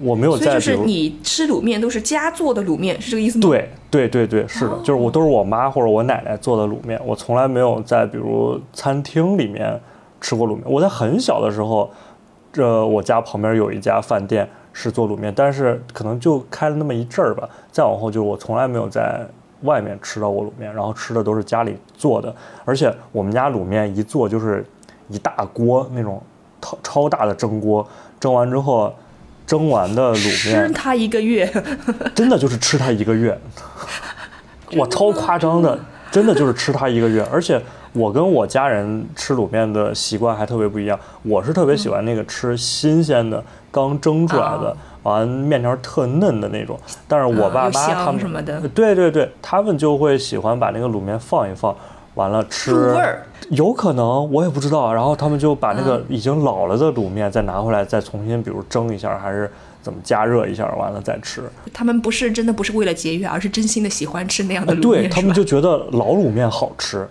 [0.00, 3.42] 我没有在，就是你吃卤面都是家做的卤面，是这个意思吗？
[3.42, 9.80] 对对对对，是的，就是我都是我妈或者我奶奶做的卤面，我从来没有在比如餐厅里面
[10.20, 10.62] 吃过卤面。
[10.66, 11.90] 我在很小的时候，
[12.52, 17.48] 这我家旁边有一家饭店是做卤面，但是可能就开了那么一阵儿吧。
[17.70, 19.26] 再往后，就是我从来没有在
[19.62, 24.64] 外面吃到过卤面，然后吃的都是家里做的，而且我们家卤面一做就是
[25.08, 26.22] 一大锅那种
[26.60, 27.86] 超超大的蒸锅，
[28.20, 28.92] 蒸完之后，
[29.46, 31.50] 蒸完的卤面吃它一个月，
[32.14, 33.38] 真的就是吃它一个月，
[34.76, 35.78] 我，超夸张的，
[36.10, 37.24] 真的就是吃它一个月。
[37.30, 37.60] 而且
[37.92, 46.78] 我跟我家人吃卤面的习惯还特别不一样，我是特别喜欢那个吃新鲜的、刚蒸出来的，完面条特嫩的那种。
[47.06, 51.74] 但是我爸妈他们什么的对对对，他们就会喜欢把那个卤面放一放。
[52.16, 54.92] 完了吃，入味儿有可能我也不知道。
[54.92, 59.48] 然后他们就把那个嗯已经老了的卤面再拿回来，再重新比如蒸一下，还是
[59.80, 61.42] 怎么加热一下，完了再吃。
[61.72, 67.06] 他们不是真的不是为了节约，而是真心的喜欢吃那样的对他们就觉得老卤面好吃，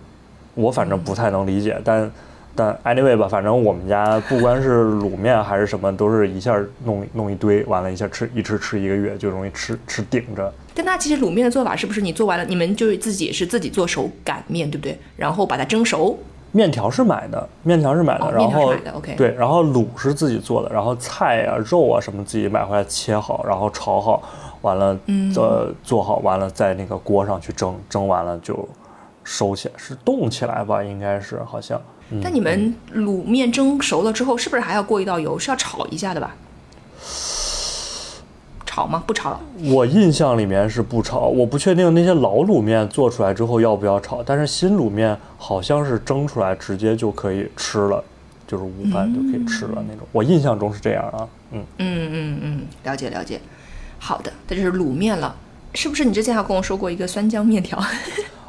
[0.54, 2.10] 我反正不太能理解，但
[2.56, 10.50] 但 anyway 吧，反正我们家不管是卤面还是什么，都是一下弄弄一堆，完了一下吃一吃吃一个月，就容易吃吃顶着。
[10.74, 14.98] 但那其实卤面的做法是不是你做完了，你们就是自己是自己做手擀面，对不对？
[15.16, 16.18] 然后把它蒸熟，
[16.52, 24.22] 面条是买的，面条是买的，哦然后，OK 对，然后卤是自己做的，然后菜啊、肉啊什么自己买回来切好，然后炒好，
[24.62, 28.66] 完了嗯呃做好，完了在那个锅上去蒸，蒸完了就
[29.24, 30.82] 收起来，是冻起来吧？
[30.82, 31.78] 应该是好像。
[32.10, 35.38] 嗯但你们卤面蒸熟了之后，是不是还要过一道油？
[35.38, 36.34] 是要炒一下的吧？
[38.64, 39.02] 炒吗？
[39.06, 39.40] 不炒了。
[39.72, 48.04] 我印象里面是不炒，我不确定那些老卤面做出来之后要不要炒，但是新卤面好像是蒸出来直接就可以吃了，
[48.46, 50.06] 就是午饭就可以吃了那种。
[50.12, 53.40] 我印象中是这样啊，嗯，嗯嗯嗯，了解了解。
[53.98, 55.34] 好的，这就是卤面了。
[55.72, 57.82] 是不是你之前还跟我说过一个酸浆面条？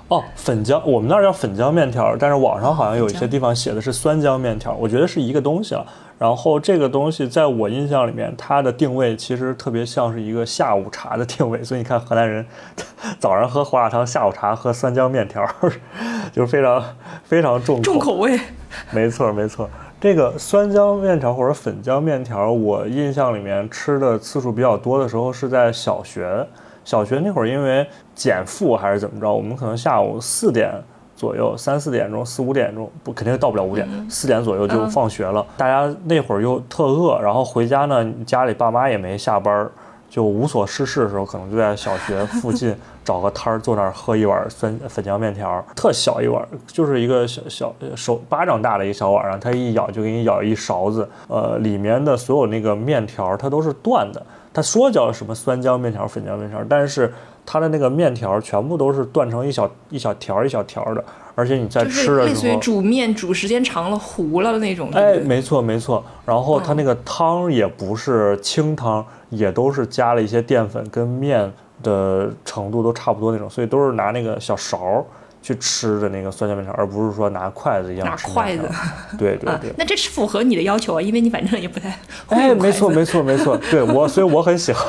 [0.10, 5.86] 哦，粉浆，我们那儿叫粉浆面条，但是网上好像有一些地方写的是酸浆面条，我觉得是一个东西了。
[6.18, 12.46] 然后这个东西在我印象里面，它的定位其实特别像是一个下午茶的定位，所以你看河南人
[13.20, 15.46] 早上喝胡辣汤，下午茶喝酸浆面条，
[16.32, 16.84] 就是非常
[17.26, 18.40] 非常重重口味。
[18.92, 19.70] 没错，没错。
[20.00, 26.48] 这个酸浆面条或者粉浆面条，我印象里面吃的次数比较多的时候是在小学。
[26.88, 30.72] 小学那会儿，因为减负还是怎么着，我们可能下午四点
[31.18, 35.46] 左右，三四点钟、四五点钟，不肯定到不了五点，四、点左右就嗯放学了。
[35.58, 39.70] 大家那会儿又特饿，然后回家呢，家里爸妈也没下班儿，
[40.10, 42.74] 就无所事事的时候，可能就在小学附近
[43.04, 54.26] 找个摊儿坐那儿喝一碗酸粉浆面条，特小一碗，就是一个小小手巴掌大的一个小碗，然后它一咬就给你咬一勺子，呃，里面的所有那个面条它都是断的。
[54.58, 57.14] 他说叫什么酸浆面条、粉浆面条，但是
[57.46, 66.04] 它的那个面条全部都是断成一小一小条一小条的，而且你在就吃是类似于的时候，煮面煮时间长了糊了的那种，对哎，没错没错。
[66.26, 75.06] 然后它那个汤也不是清汤，也都是加了一些淀粉，跟面的程度都差不多那种，所以都是拿那个小勺儿
[75.48, 79.18] 去吃的那个酸浆面条，而不是说拿筷子一样拿吃面筷子 条。
[79.18, 79.72] 对对啊对，。
[79.78, 81.90] 那这是符合你的要求啊，因为你反正也不太
[82.26, 84.86] 会哎，没错没错没错， 对我，所以我很喜欢。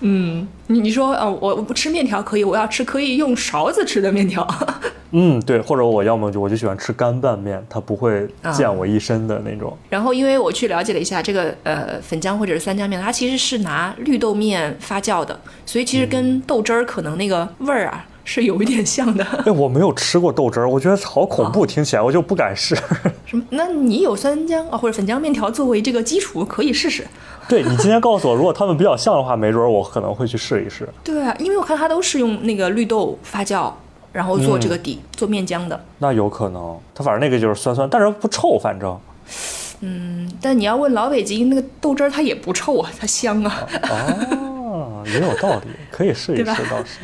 [0.00, 4.44] 嗯你你说哦，我我不吃面条可以，我要吃可以用勺子吃的面条。
[5.12, 9.76] 嗯，对，或者我要么就我就喜欢吃干拌面，它不会啊溅我一身的那种。
[9.88, 19.24] 然后因为我去了解了一下这个呃粉浆或者是酸浆面，它其实是拿绿豆面发酵的，所以其实嗯跟豆汁儿可能那个味儿啊是有一点像的。
[19.46, 22.76] 哎，我没有吃过豆汁儿，我觉得好恐啊怖，听起来我就不敢试。
[23.24, 23.42] 什么？
[23.50, 27.06] 那你有酸浆啊或者粉浆面条作为这个基础，可以试试。
[27.48, 30.86] 对你今天告诉我，如果他们比较像的话，没准儿我可能会去试一试。
[31.02, 33.72] 对啊，因为我看它都是用那个绿豆发酵，
[34.12, 35.80] 然后做这个嗯底，做面浆的。
[35.98, 38.98] 那有可能，它反正那个就是酸酸，但是不臭，反正。
[39.80, 43.68] 嗯但你要问老北京那个豆汁儿，它也不臭啊，它香啊。
[43.88, 44.57] 哦，
[45.06, 46.98] 也有道理，可以试一试倒是。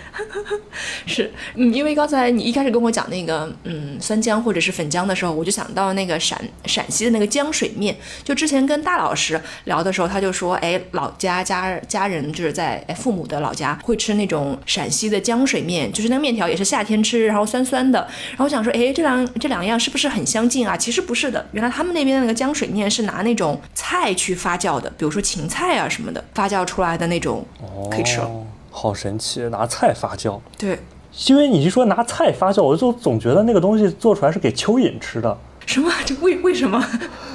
[1.06, 7.96] 是，嗯，因为刚才你一开始跟我讲那个，嗯，酸浆或者是粉浆的时候，我就想到那个陕陕西的那个浆水面。
[8.22, 18.00] 就之前跟大老师聊的时候，他就说，哎，老家家家人就是在哎父母的老家会吃那种陕西的浆水面，就是那个面条也是夏天吃，然后酸酸的。
[18.30, 20.76] 然后我想说，哎，这两这两样是不是很相近啊？
[20.76, 27.46] 其实不是的，原来他们那边的那个浆水面是拿那种菜去发酵的，比如说芹菜啊什么的，发酵出来的那种，
[27.90, 28.26] 可以吃了。
[28.26, 30.38] 哦，好神奇，拿菜发酵。
[30.58, 30.78] 对，
[31.26, 35.36] 因为你一说拿菜发酵，我就总觉得那个东西做出来是给蚯蚓吃的。
[35.66, 35.90] 什么？
[36.04, 36.82] 这为为什么？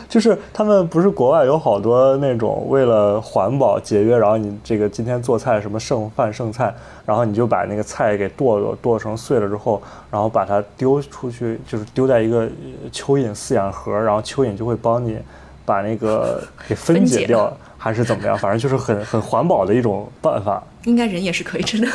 [0.07, 6.73] 就是他们不是国外有好多那种为了环保节约，然后你这个今天做菜什么剩饭剩菜，
[7.05, 15.17] 然后你就把那个菜给剁剁剁成碎了之后，然后把它丢出去，就是丢在一个呃 蚯蚓饲养盒，然后蚯蚓就会帮你
[15.63, 18.37] 把那个给分解掉，还是怎么样？
[18.37, 20.61] 反正就是很很环保的一种办法。
[20.83, 21.87] 应该人也是可以吃的。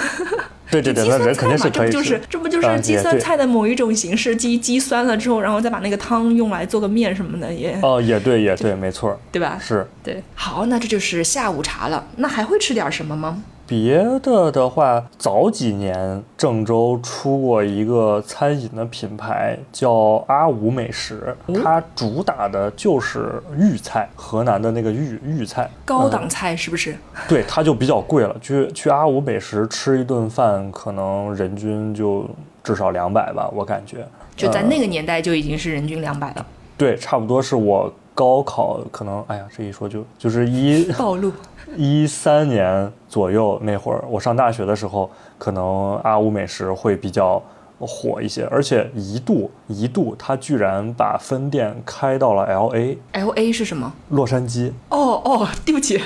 [0.71, 4.35] 对 对对，那人肯定菜嘛，这不就可以吃是这不就是啊鸡酸菜的某一种形式？
[4.35, 9.59] 鸡鸡酸了之后，然后再把那个汤用来做个面什么的，也哦，也对也对，没错，对吧？
[9.63, 9.87] 是。
[10.03, 10.23] 对。
[10.35, 12.05] 好，那这就是下午茶了。
[12.17, 13.43] 那还会吃点什么吗？
[13.67, 26.95] 别的的话，早几年郑州出过一个餐饮的品牌叫阿五美食，它主打的就是豫菜，河南的那个豫豫菜，高档菜是不是？
[27.27, 28.37] 对，它就比较贵了。
[28.41, 32.29] 去去阿五美食吃一顿饭，可能人均就
[32.63, 34.07] 至少两百吧，我感觉。
[34.37, 36.47] 就在呃那个年代就已经是人均两百了。
[36.77, 41.33] 对，差不多是我高考可能，哎呀，这一说就就是一暴露。
[41.77, 47.43] 一三年左右那会儿，我上大学的时候，可能阿五美食会比较
[47.81, 53.93] 火一些，而且一度一度他居然把分店开到了 L A L A 是什么？
[54.11, 54.71] 洛杉矶。
[54.89, 56.01] 哦哦，对不起，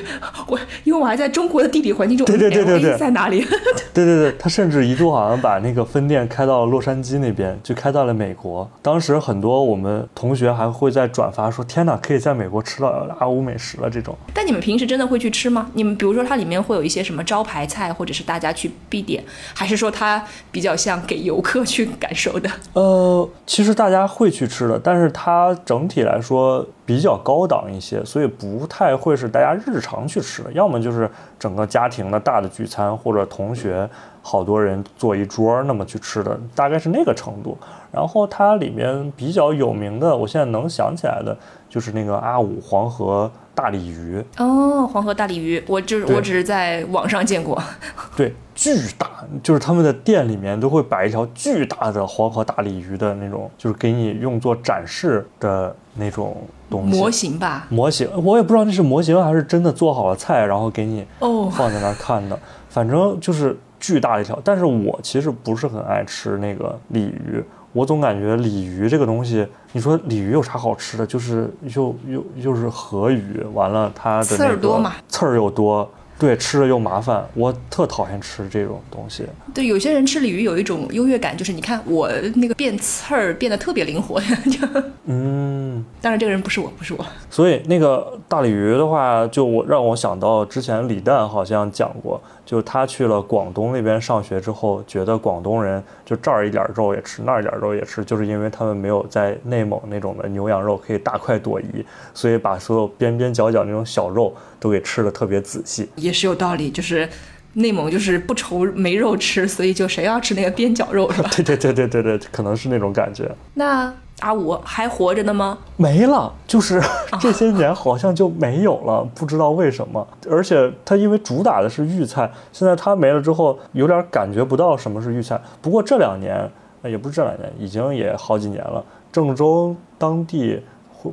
[0.46, 3.44] 我因为我还在中国的地理环境中，对对对对对在哪里？
[3.92, 8.68] 对 对对，他甚至一度好像把那个分店开到了洛杉矶那边，就开到了美国。
[8.82, 12.88] 当时很多我们同学还会在转发说：“天哪，可以在美国吃到
[13.18, 14.16] 阿五美食了。”这种。
[14.32, 15.70] 但你们平时真的会去吃吗？
[15.74, 19.22] 你们比如说它里面会有一些什么招牌菜，或者是大家去必点，
[19.54, 22.50] 还是说它比较像给游客去感受的？
[22.72, 30.52] 呃，其实大家会去吃的，但是它整体来说比较高档一些，所以不太会是大家日常去吃的。
[30.52, 33.88] 要么就是整个家庭的大的聚餐，或者同学
[34.22, 37.56] 好多人坐一桌那么去吃的，大概是那个程度。
[37.90, 41.36] 然后它里面比较有名的，我现在能想起来的
[41.68, 47.60] 就是那个阿五黄河大鲤鱼，哦，黄河大鲤鱼，我就是我只是在网上见过。
[48.16, 49.08] 对，巨大，
[49.42, 56.36] 就是他们的店里面都会摆一条巨大的黄河大鲤鱼的那种，就是给你用作展示的那种
[56.70, 56.98] 东西。
[56.98, 57.66] 模型吧？
[57.68, 62.38] 模型，我也不知道那是模型还是真的做好了菜，然后给你哦放在那儿看的。
[62.68, 67.42] 反正就是巨大的一条，但是我其实不是很爱吃那个鲤鱼。
[67.72, 71.06] 我总感觉鲤鱼这个东西，你说鲤鱼有啥好吃的？
[71.06, 75.88] 就是又又又是河鱼，完了它的刺那个儿多嘛刺儿又多，
[76.18, 77.24] 对，吃了又麻烦。
[77.34, 79.24] 我特讨厌吃这种东西。
[79.52, 84.18] 对，有些人吃鲤鱼有一种优越感，就是你看我那个变刺儿变得特别灵活。
[84.50, 85.67] 就嗯，
[86.00, 87.04] 当然，这个人不是我，不是我。
[87.30, 105.88] 所以那个大鲤鱼的话，就我让我想到之前李诞好像讲过，就他去了广东那边上学之后，觉得广东人就这儿一点肉也吃，那儿一点肉也吃，就是因为他们没有在内蒙那种的牛羊肉可以大快朵颐，所以把所有边边角角那种小肉都给吃的特别仔细。
[105.96, 107.08] 也是有道理，就是
[107.54, 111.30] 内蒙就是不愁没肉吃，所以就谁要吃那个边角肉是吧？
[111.36, 113.30] 对对对对对对，可能是那种感觉。
[113.54, 115.56] 那阿五还活着呢吗？
[115.76, 116.80] 没了，就是
[117.20, 120.04] 这些年好像就没有了， 不知道为什么。
[120.28, 125.40] 而且它因为主打的是豫菜，现在它没了之后，有点感觉不到什么是豫菜。
[125.62, 126.50] 不过这两年，
[126.82, 130.60] 呃也不是这两年，已经也好几年了，郑州当地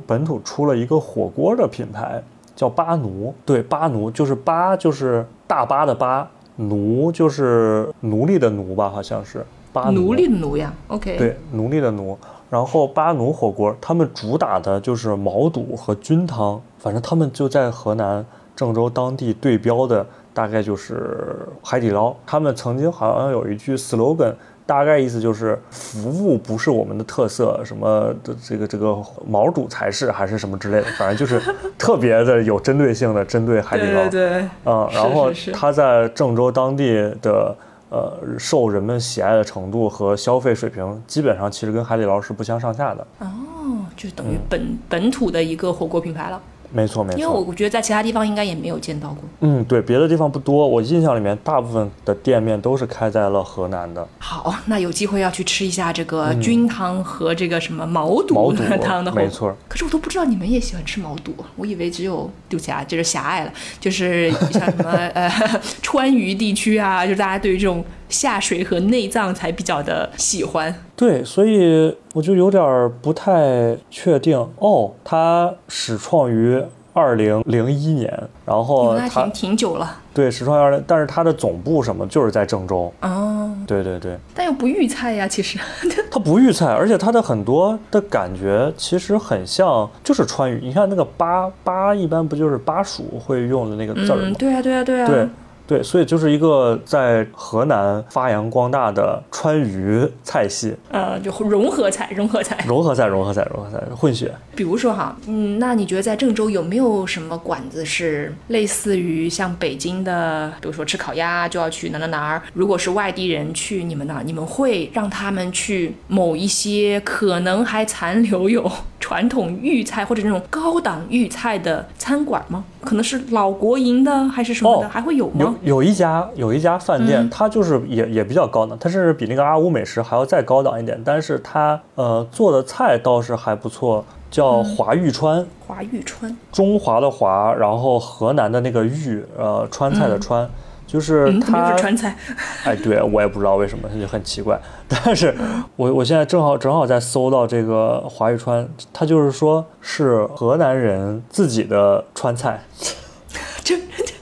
[0.06, 2.20] 本土出了一个火锅的品牌，
[2.56, 3.32] 叫巴奴。
[3.44, 9.46] 对，巴奴就是巴就是大巴的巴，奴就是奴隶的奴吧，好像是。
[9.72, 11.16] 巴奴奴隶的奴呀，OK。
[11.18, 12.18] 对，奴隶的奴。
[12.48, 18.24] 然后巴奴火锅，他们主打的就是毛肚和菌汤，反正他们就在河南
[18.54, 22.14] 郑州当地对标的大概就是海底捞。
[22.24, 24.32] 他们曾经好像有一句 slogan，
[24.64, 28.96] 大概意思就是服务不是我们的特色，什么的这个这个
[29.28, 31.40] 毛肚才是，还是什么之类的，反正就是
[31.76, 34.08] 特别的有针对性的针对海底捞。
[34.08, 37.54] 对对，嗯，然后他在郑州当地的
[37.96, 43.06] 呃受人们喜爱的程度和消费水平，基本上其实跟海底捞是不相上下的。
[43.20, 46.40] 哦，就等于本、本土的一个火锅品牌了。
[46.76, 47.46] 没错，没错因为我。
[47.46, 49.18] 我觉得在其他地方应该也没有见到过。
[49.40, 54.06] 嗯，对，别的地方不多，我印象里面大部分的店面都是开在了河南的。
[54.18, 59.12] 好，那有机会要去吃一下这个菌汤和这个什么毛肚嗯毛肚 汤的。
[59.12, 59.56] 没错。
[59.68, 65.30] 可是我都不知道你们也喜欢吃毛肚，我以为只有对不起啊，就是狭隘了，就是像什么呃
[65.80, 70.74] 川渝地区啊，就是大家对于这种下水和内脏才比较的喜欢。
[70.94, 74.92] 对，所以我就有点儿不太确定哦。
[75.04, 78.10] 它始创于二零零一年，
[78.46, 82.90] 然后它那挺挺久了对始创于二零，但是它的总部什么就是在郑州。
[83.02, 84.16] 哦，对对对。
[84.34, 85.58] 但又不预菜呀，其实。
[86.10, 90.58] 它不预菜，而且它的很多的感觉其实很像，就是川渝。
[90.62, 94.22] 你看那个巴巴，一般不就是巴蜀会用的那个字儿吗？
[94.24, 95.06] 嗯，对啊，对啊，对啊。
[95.06, 95.28] 对，
[95.66, 102.56] 对，所以就是一个在河南发扬光大的川渝菜系，呃，就融合菜，融合菜。
[102.66, 104.32] 融合菜，融合菜，融合菜，混血。
[104.54, 112.42] 比如说哈，嗯，那你觉得在郑州有没有什么馆子是类似于像北京的，比如说吃烤鸭就要去哪哪哪儿？
[112.54, 122.64] 如果是外地人去你们那儿，你们会让他们去某一些可能还残留有传统豫菜或者那种高档豫菜的餐馆吗？
[122.82, 125.55] 可能是老国营的还是什么的，哦还会有有吗？
[125.62, 127.30] 有一家有一家饭店，嗯。
[127.30, 134.76] 它就是也也比较高档，它甚至比那个阿五美食还要再高档一点，但是它呃做的菜倒是还不错，叫嗯。
[134.76, 140.48] 华玉川，华玉川，中华的华，然后河南的那个豫，呃川菜的川，
[140.86, 142.16] 就是它又是川菜？
[142.64, 144.60] 哎，对我也不知道为什么，就很奇怪。
[144.88, 145.34] 但是
[145.74, 152.62] 我我现在正好正好在搜到这个华玉川，它就是说是河南人自己的川菜，
[153.64, 153.76] 这，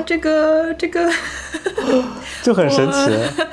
[0.00, 1.10] 呃，这个这个。
[2.42, 3.10] 就很神奇。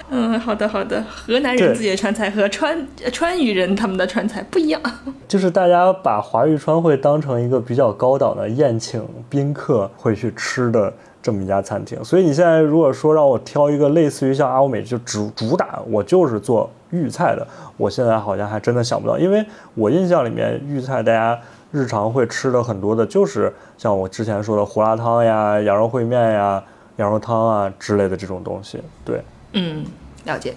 [0.10, 4.82] 嗯，好的好的，河南人自己的川菜和川川渝人他们的川菜不一样。
[5.28, 17.46] 就是大家把华玉川会当成一个比较高档的宴请宾客会去吃的这么一家餐厅，所以你现在如果说让我挑一个类似于像阿欧美就主主打我就是做豫菜的，
[17.76, 21.38] 我现在好像还真的想不到，因为我印象里面豫菜大家
[21.72, 26.64] 日常会吃的很多的就是像我之前说的胡辣汤呀、羊肉烩面呀、
[26.96, 29.24] 羊肉汤啊之类的这种东西，对。
[29.54, 29.86] 嗯，
[30.26, 30.54] 了解。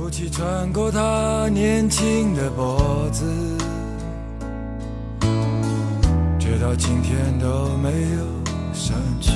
[0.00, 3.24] 雾气穿过他年轻的脖子，
[6.38, 8.24] 直到今天都没有
[8.72, 9.32] 散去。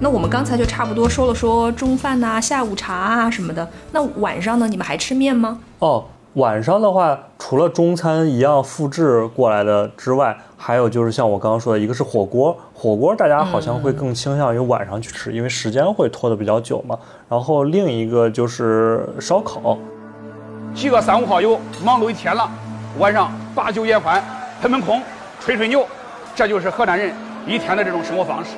[0.00, 3.68] 那我们刚才就差不多说了说中饭呐、下午茶啊什么的。
[3.92, 4.68] 那晚上呢？
[4.68, 5.58] 你们还吃面吗？
[5.80, 6.04] 哦，
[6.38, 16.96] 晚上的话，除了中餐一样复制过来的之外，还有就是像我刚刚说的，一个是火锅，火锅大家好像会更倾向于晚上去吃，因为时间会拖得比较久嘛。
[17.28, 19.76] 然后另一个就是烧烤，
[20.72, 22.48] 几个三五好友忙碌一天了，
[23.00, 24.22] 晚上把酒言欢，
[24.62, 25.02] 喷喷空，
[25.40, 25.84] 吹吹牛，
[26.36, 27.12] 这就是河南人
[27.48, 28.50] 一天的这种生活方式。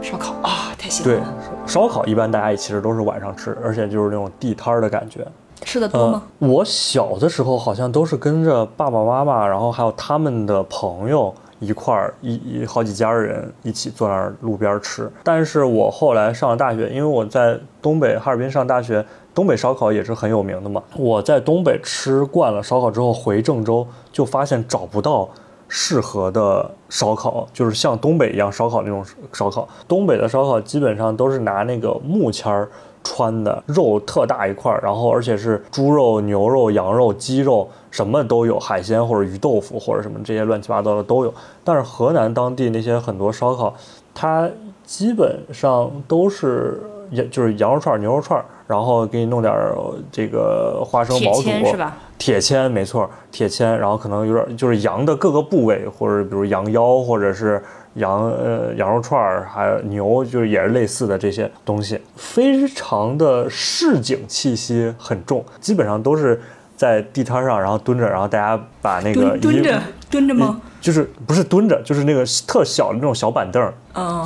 [0.00, 1.22] 烧烤啊，太喜欢对。，
[1.66, 5.26] 烧烤一般大家其实都是晚上吃，而且就是那种地摊儿的感觉。
[5.64, 15.10] 吃的多吗？，我小的时候好像都是跟着爸爸妈妈，然后还有他们的朋友一块儿一一好几家人一起坐那儿路边吃。
[15.22, 19.04] 但是我后来上了大学，因为我在东北哈尔滨上大学，
[19.34, 20.82] 东北烧烤也是很有名的嘛。
[20.96, 25.28] 我在东北吃惯了烧烤之后，回郑州就发现找不到。
[25.74, 29.02] 适合的烧烤就是像东北一样烧烤那种
[29.32, 32.68] 烧烤，东北的烧烤基本上都是拿那个木签儿
[33.02, 41.34] 穿的，肉特大一块儿，然后而且是猪肉、牛肉、羊肉、鸡肉什么都有，海鲜或者鱼豆腐或者什么这些乱七八糟的都有。
[41.64, 43.74] 但是河南当地那些很多烧烤，
[44.14, 44.48] 它
[44.84, 49.74] 基本上都是也就是羊肉串儿、牛肉串儿，然后给你弄点儿
[50.10, 51.96] 这个花生毛肚，是吧？
[52.18, 57.60] 铁签没错，铁签，然后可能有点就是羊的各个部位，或者比如羊腰，或者是
[57.94, 66.40] 羊呃羊肉串儿，还有牛，就是也是类似的这些东西，非常的市井气息很重，基本上都是
[66.76, 70.60] 在地摊上，然后蹲着，然后大家把那个衣蹲蹲着蹲着吗？
[70.80, 73.72] 就是不是蹲着，就是那个特小的那种小板凳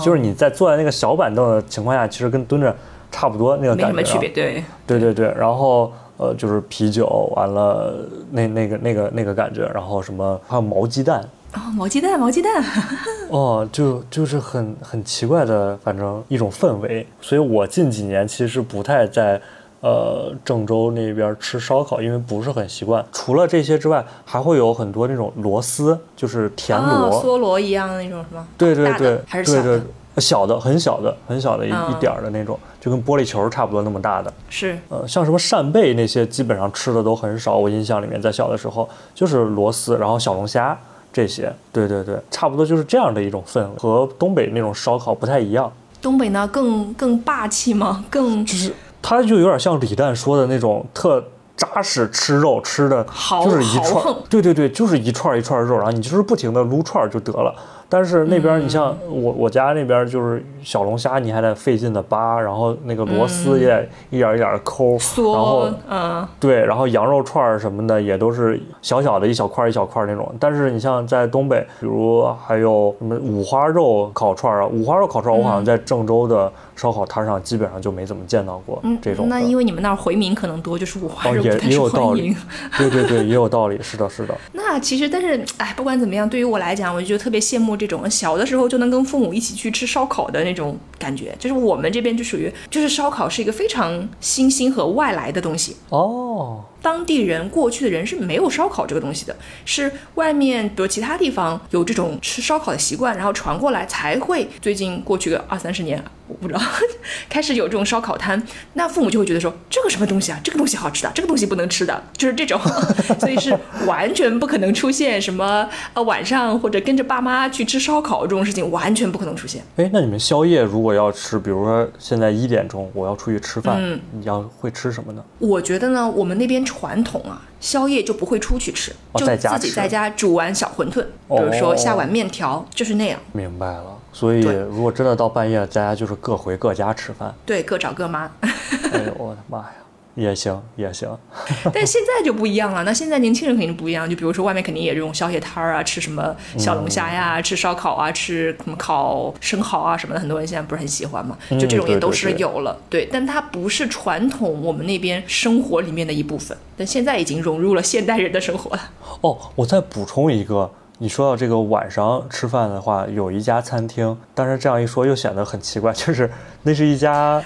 [0.03, 2.75] 就是你在坐在那个小板凳的情况下，其实跟蹲着
[3.11, 3.93] 差不多那个感觉。
[3.93, 4.29] 没什么区别。
[4.31, 7.95] 对，对对对，然后呃就是啤酒，完了
[8.31, 11.23] 那那个那个那个感觉，然后什么还有毛鸡蛋，
[11.55, 12.63] 哦，毛鸡蛋，毛鸡蛋。
[13.31, 17.07] 哦，就就是很很奇怪的，反正一种氛围。
[17.21, 19.41] 所以我近几年其实不太在
[19.81, 23.05] 呃郑州那边吃烧烤，因为不是很习惯。
[23.13, 28.47] 除了这些之外，还会有很多那种螺丝，就是田螺，哦，梭螺一样的那种是吗？
[28.59, 34.33] 对对对，还是对对小的？，小的很小的很小的一、嗯一点儿的那种，就跟玻璃球差不多那么大的。
[34.49, 37.57] 是呃，像什么扇贝那些，基本上吃的都很少。
[37.57, 40.79] 我印象里面，在小的时候就是螺丝，然后小龙虾
[41.17, 41.51] 这些。
[41.73, 45.73] 对对对，差不多就是这样的一种氛围，和东北那种烧烤不太一样。
[46.03, 48.05] 东北呢更更霸气吗？
[48.11, 51.25] 更就是它就有点像李诞说的那种特
[51.57, 57.55] 扎实吃肉吃的，豪就是一串对对对，就是一串一串肉，然后你就是不停的撸串儿就得了。
[57.89, 64.99] 但是那边你像嗯我我家那边就是小龙虾，你还得费劲的扒，然后那个螺丝也一点儿一点的抠，
[65.33, 70.35] 然后，嗯，对，然后羊肉串儿什么的也都是小小的一小块儿一小块儿那种。
[70.41, 79.37] 但是你像在东北，比如还有什么五花肉烤串儿啊，五花肉烤串儿，我好像在郑州的烧烤摊上基本上就没怎么见到过嗯这种的。
[79.37, 82.37] 那因为你们那儿回民可能多，就是五花哦，也也有道理。
[82.77, 91.33] 对对对，也有道理，是的，是的， 那其实，但是，哎，不管怎么样，对于我来讲，我就特别羡慕这种小的时候就能跟父母一起去吃烧烤的那种感觉。
[91.39, 95.77] 就是我们这边就属于，就是烧烤是一个非常新兴和外来的东西。
[95.91, 99.35] 哦，当地人过去的人是没有烧烤这个东西的，
[99.65, 106.61] 是外面比如其他地方有这种吃烧烤的习惯，然后传过来才会最近过去个二三十年，我不知道
[107.29, 108.41] 开始有这种烧烤摊，
[108.75, 112.61] 那父母就会觉得说这个什么东西啊，这个东西好吃的，这个东西不能吃的，就是这种，
[113.19, 113.53] 所以是
[113.85, 119.61] 完全不可能出现什么呃晚上或者跟着爸妈去吃烧烤这种事情，完全不可能出现。
[119.75, 125.25] 哎，那你们宵夜如果要吃，比如说现在一点钟我要出去吃饭，嗯你要会吃什么呢？
[125.41, 133.19] 我觉得呢，我们那边传统啊，宵夜就不会出去吃，哦就自己在家煮碗小馄饨，比如说下碗面条，就是那样。
[133.33, 133.99] 明白了。
[134.13, 137.35] 所以如果真的到半夜，大家就是各回各家吃饭。
[137.45, 138.31] 对，各找各妈。
[138.41, 139.73] 哎呦我的妈呀，
[140.17, 141.09] 也行也行。
[141.73, 158.91] 但现在就不一样了，那现在年轻人肯定不一样，就比如说外面肯定也这种宵夜摊儿啊，吃什么小龙虾呀，吃烧烤啊，吃什么烤生蚝啊什么的，很多人现在不是很喜欢嘛，嗯就这种也都对对对是有了，对，但它不是传统我们那边生活里面的一部分，但现在已经融入了现代人的生活了。
[159.21, 166.31] 哦，我再补充一个，你说到这个晚上吃饭的话，有一家餐厅，但是这样一说又显得很奇怪，就是
[166.63, 167.43] 那是一家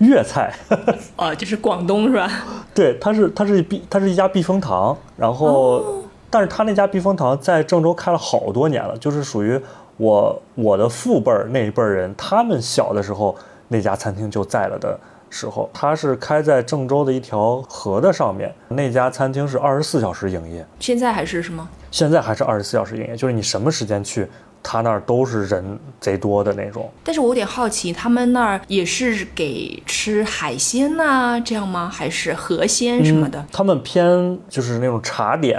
[0.00, 0.52] 粤菜，
[1.16, 2.30] 哦，就是广东是吧？
[2.74, 9.60] 对，它是它是避它是一家避风塘，然后、但是它那家避风塘在郑州开了好多年了，就是属于
[9.96, 13.34] 我我的父辈儿那一辈儿人，他们小的时候
[13.68, 14.98] 那家餐厅就在了的。
[15.32, 21.68] 时候，它是开在郑州的一条河的上面，那家餐厅是二十四小时营业，现在还是什么？
[21.92, 24.28] 现在还是二十四小时营业，就是你什么时间去，
[24.62, 26.90] 他那儿都是人贼多的那种。
[27.02, 31.90] 但是我有点好奇，他们那儿也是给吃海鲜呐、这样吗？
[31.92, 33.44] 还是河鲜什么的？
[33.52, 35.58] 他们偏就是那种茶点，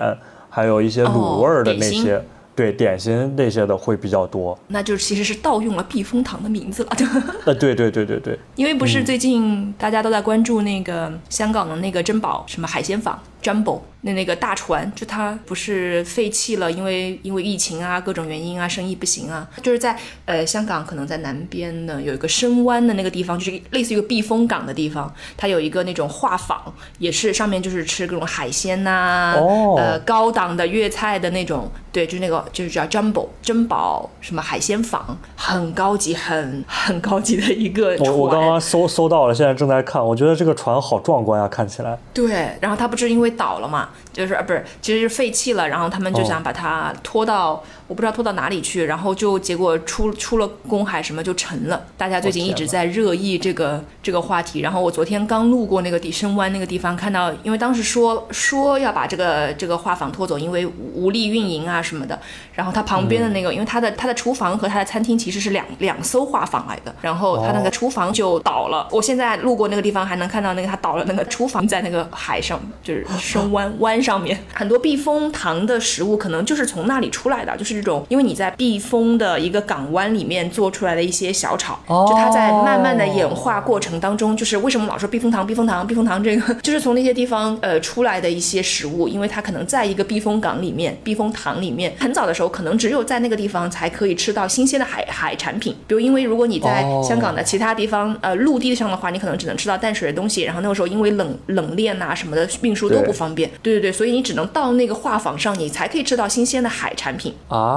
[0.49, 2.23] 还有一些卤味儿的那些，
[2.55, 4.57] 对点心那些的会比较多。
[4.67, 6.89] 那就其实是盗用了避风塘的名字了。
[7.45, 26.55] 呃，对对对对对，因为不是最近大家都在关注那个香港的那个珍宝什么海鲜坊 Jumbo 那那个大船，就它不是废弃了，因为因为疫情啊各种原因啊生意不行啊，就是在呃香港可能在南边呢有一个深湾的那个地方，就是类似于一个避风港的地方，它有一个那种画舫，
[26.97, 34.99] 也是上面就是吃各种海鲜呐、哦呃高档的粤菜的那种，对，就是那个就是叫 Jumbo 珍宝什么海鲜舫，
[35.35, 38.11] 很高级很很高级的一个船。
[38.11, 41.95] 我我刚刚搜搜到了，现在正在看，我觉得这个船好壮观啊，看起来。
[42.13, 46.25] 对，然后它不是因为倒了嘛，就是啊不是，其实是废弃了，然后他们就哦。
[46.25, 51.87] 想把它拖到、我不知道拖到哪里去，然后就结果出出了公海什么就沉了。
[51.97, 62.17] 大家最近一直在热议这个这个话题，然后我昨天刚路过那个底深湾那个地方，看到因为当时说说要把这个这个画舫拖走，因为无力运营啊什么的，
[62.53, 68.87] 然后它旁边的那个，因为它的它的厨房和它的餐厅其实是两两艘画舫来的，然后它那个厨房就倒了。
[68.89, 107.33] 我现在路过那个地方还能看到那个它倒了那个厨房在那个海上，就是深 湾湾上面，很多避风塘的食物可能就是从那里出来的，就是这种，因为你在避风的一个港湾里面做出来的一些小炒，就它在慢慢的演化过程当中，就是为什么老说避风塘、避风塘、避风塘这个， 就是从那些地方呃出来的一些食物，因为它可能在一个避风港里面、避风塘里面，很早的时候可能只有在那个地方才可以吃到新鲜的海海产品，比如因为如果你在哦香港的其他地方呃陆地上的话，你可能只能吃到淡水的东西，然后那个时候因为冷冷链呐、什么的运输都不方便，对对对，所以你只能到那个画舫上，你才可以吃到新鲜的海产品。
[107.47, 107.70] 啊，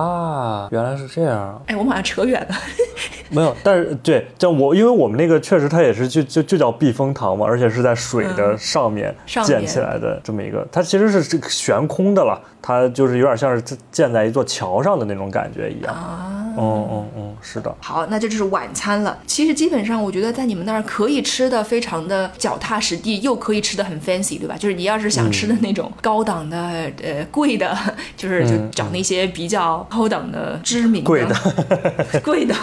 [0.70, 1.60] 原来是这样啊。
[1.66, 2.54] 哎，我们好像扯远了。
[3.30, 9.14] 没有，但是对，像我，因为我们那个确实它也是就就就叫避风塘嘛，而且是在水的上面
[9.44, 15.92] 建起来的这么一个，它其实是这个悬空的了，它就是有点像是建在一座桥上的那种感觉一样。
[15.92, 17.74] 啊嗯嗯嗯，是的。
[17.80, 19.18] 好，那这就是晚餐了。
[19.26, 24.54] 其实基本上，我觉得在你们那儿可以吃的非常的脚踏实地，又可以吃的很 fancy，对吧？
[24.56, 26.56] 就是你要是想吃的那种高档的、
[27.02, 27.76] 呃贵的，
[28.16, 31.34] 就是就找那些比较高档的、知名的、贵的、
[32.22, 32.54] 贵的。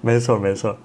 [0.00, 0.76] 没 错没错。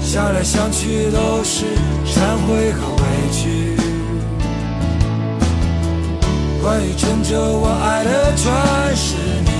[0.00, 1.66] 想来想去都是
[2.04, 3.02] 忏悔和委
[3.32, 3.76] 屈。
[6.62, 8.52] 关于郑州，我爱的全
[8.96, 9.50] 是你。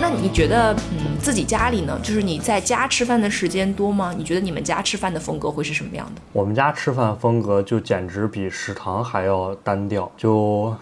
[0.00, 4.14] 那你觉得，嗯，自己家里呢，就是你在家吃饭的时间多吗？
[4.16, 6.22] 你觉得你们家吃饭的风格会是什么样的？
[6.32, 10.74] 我们家吃饭风格就简直比食堂还要单调，就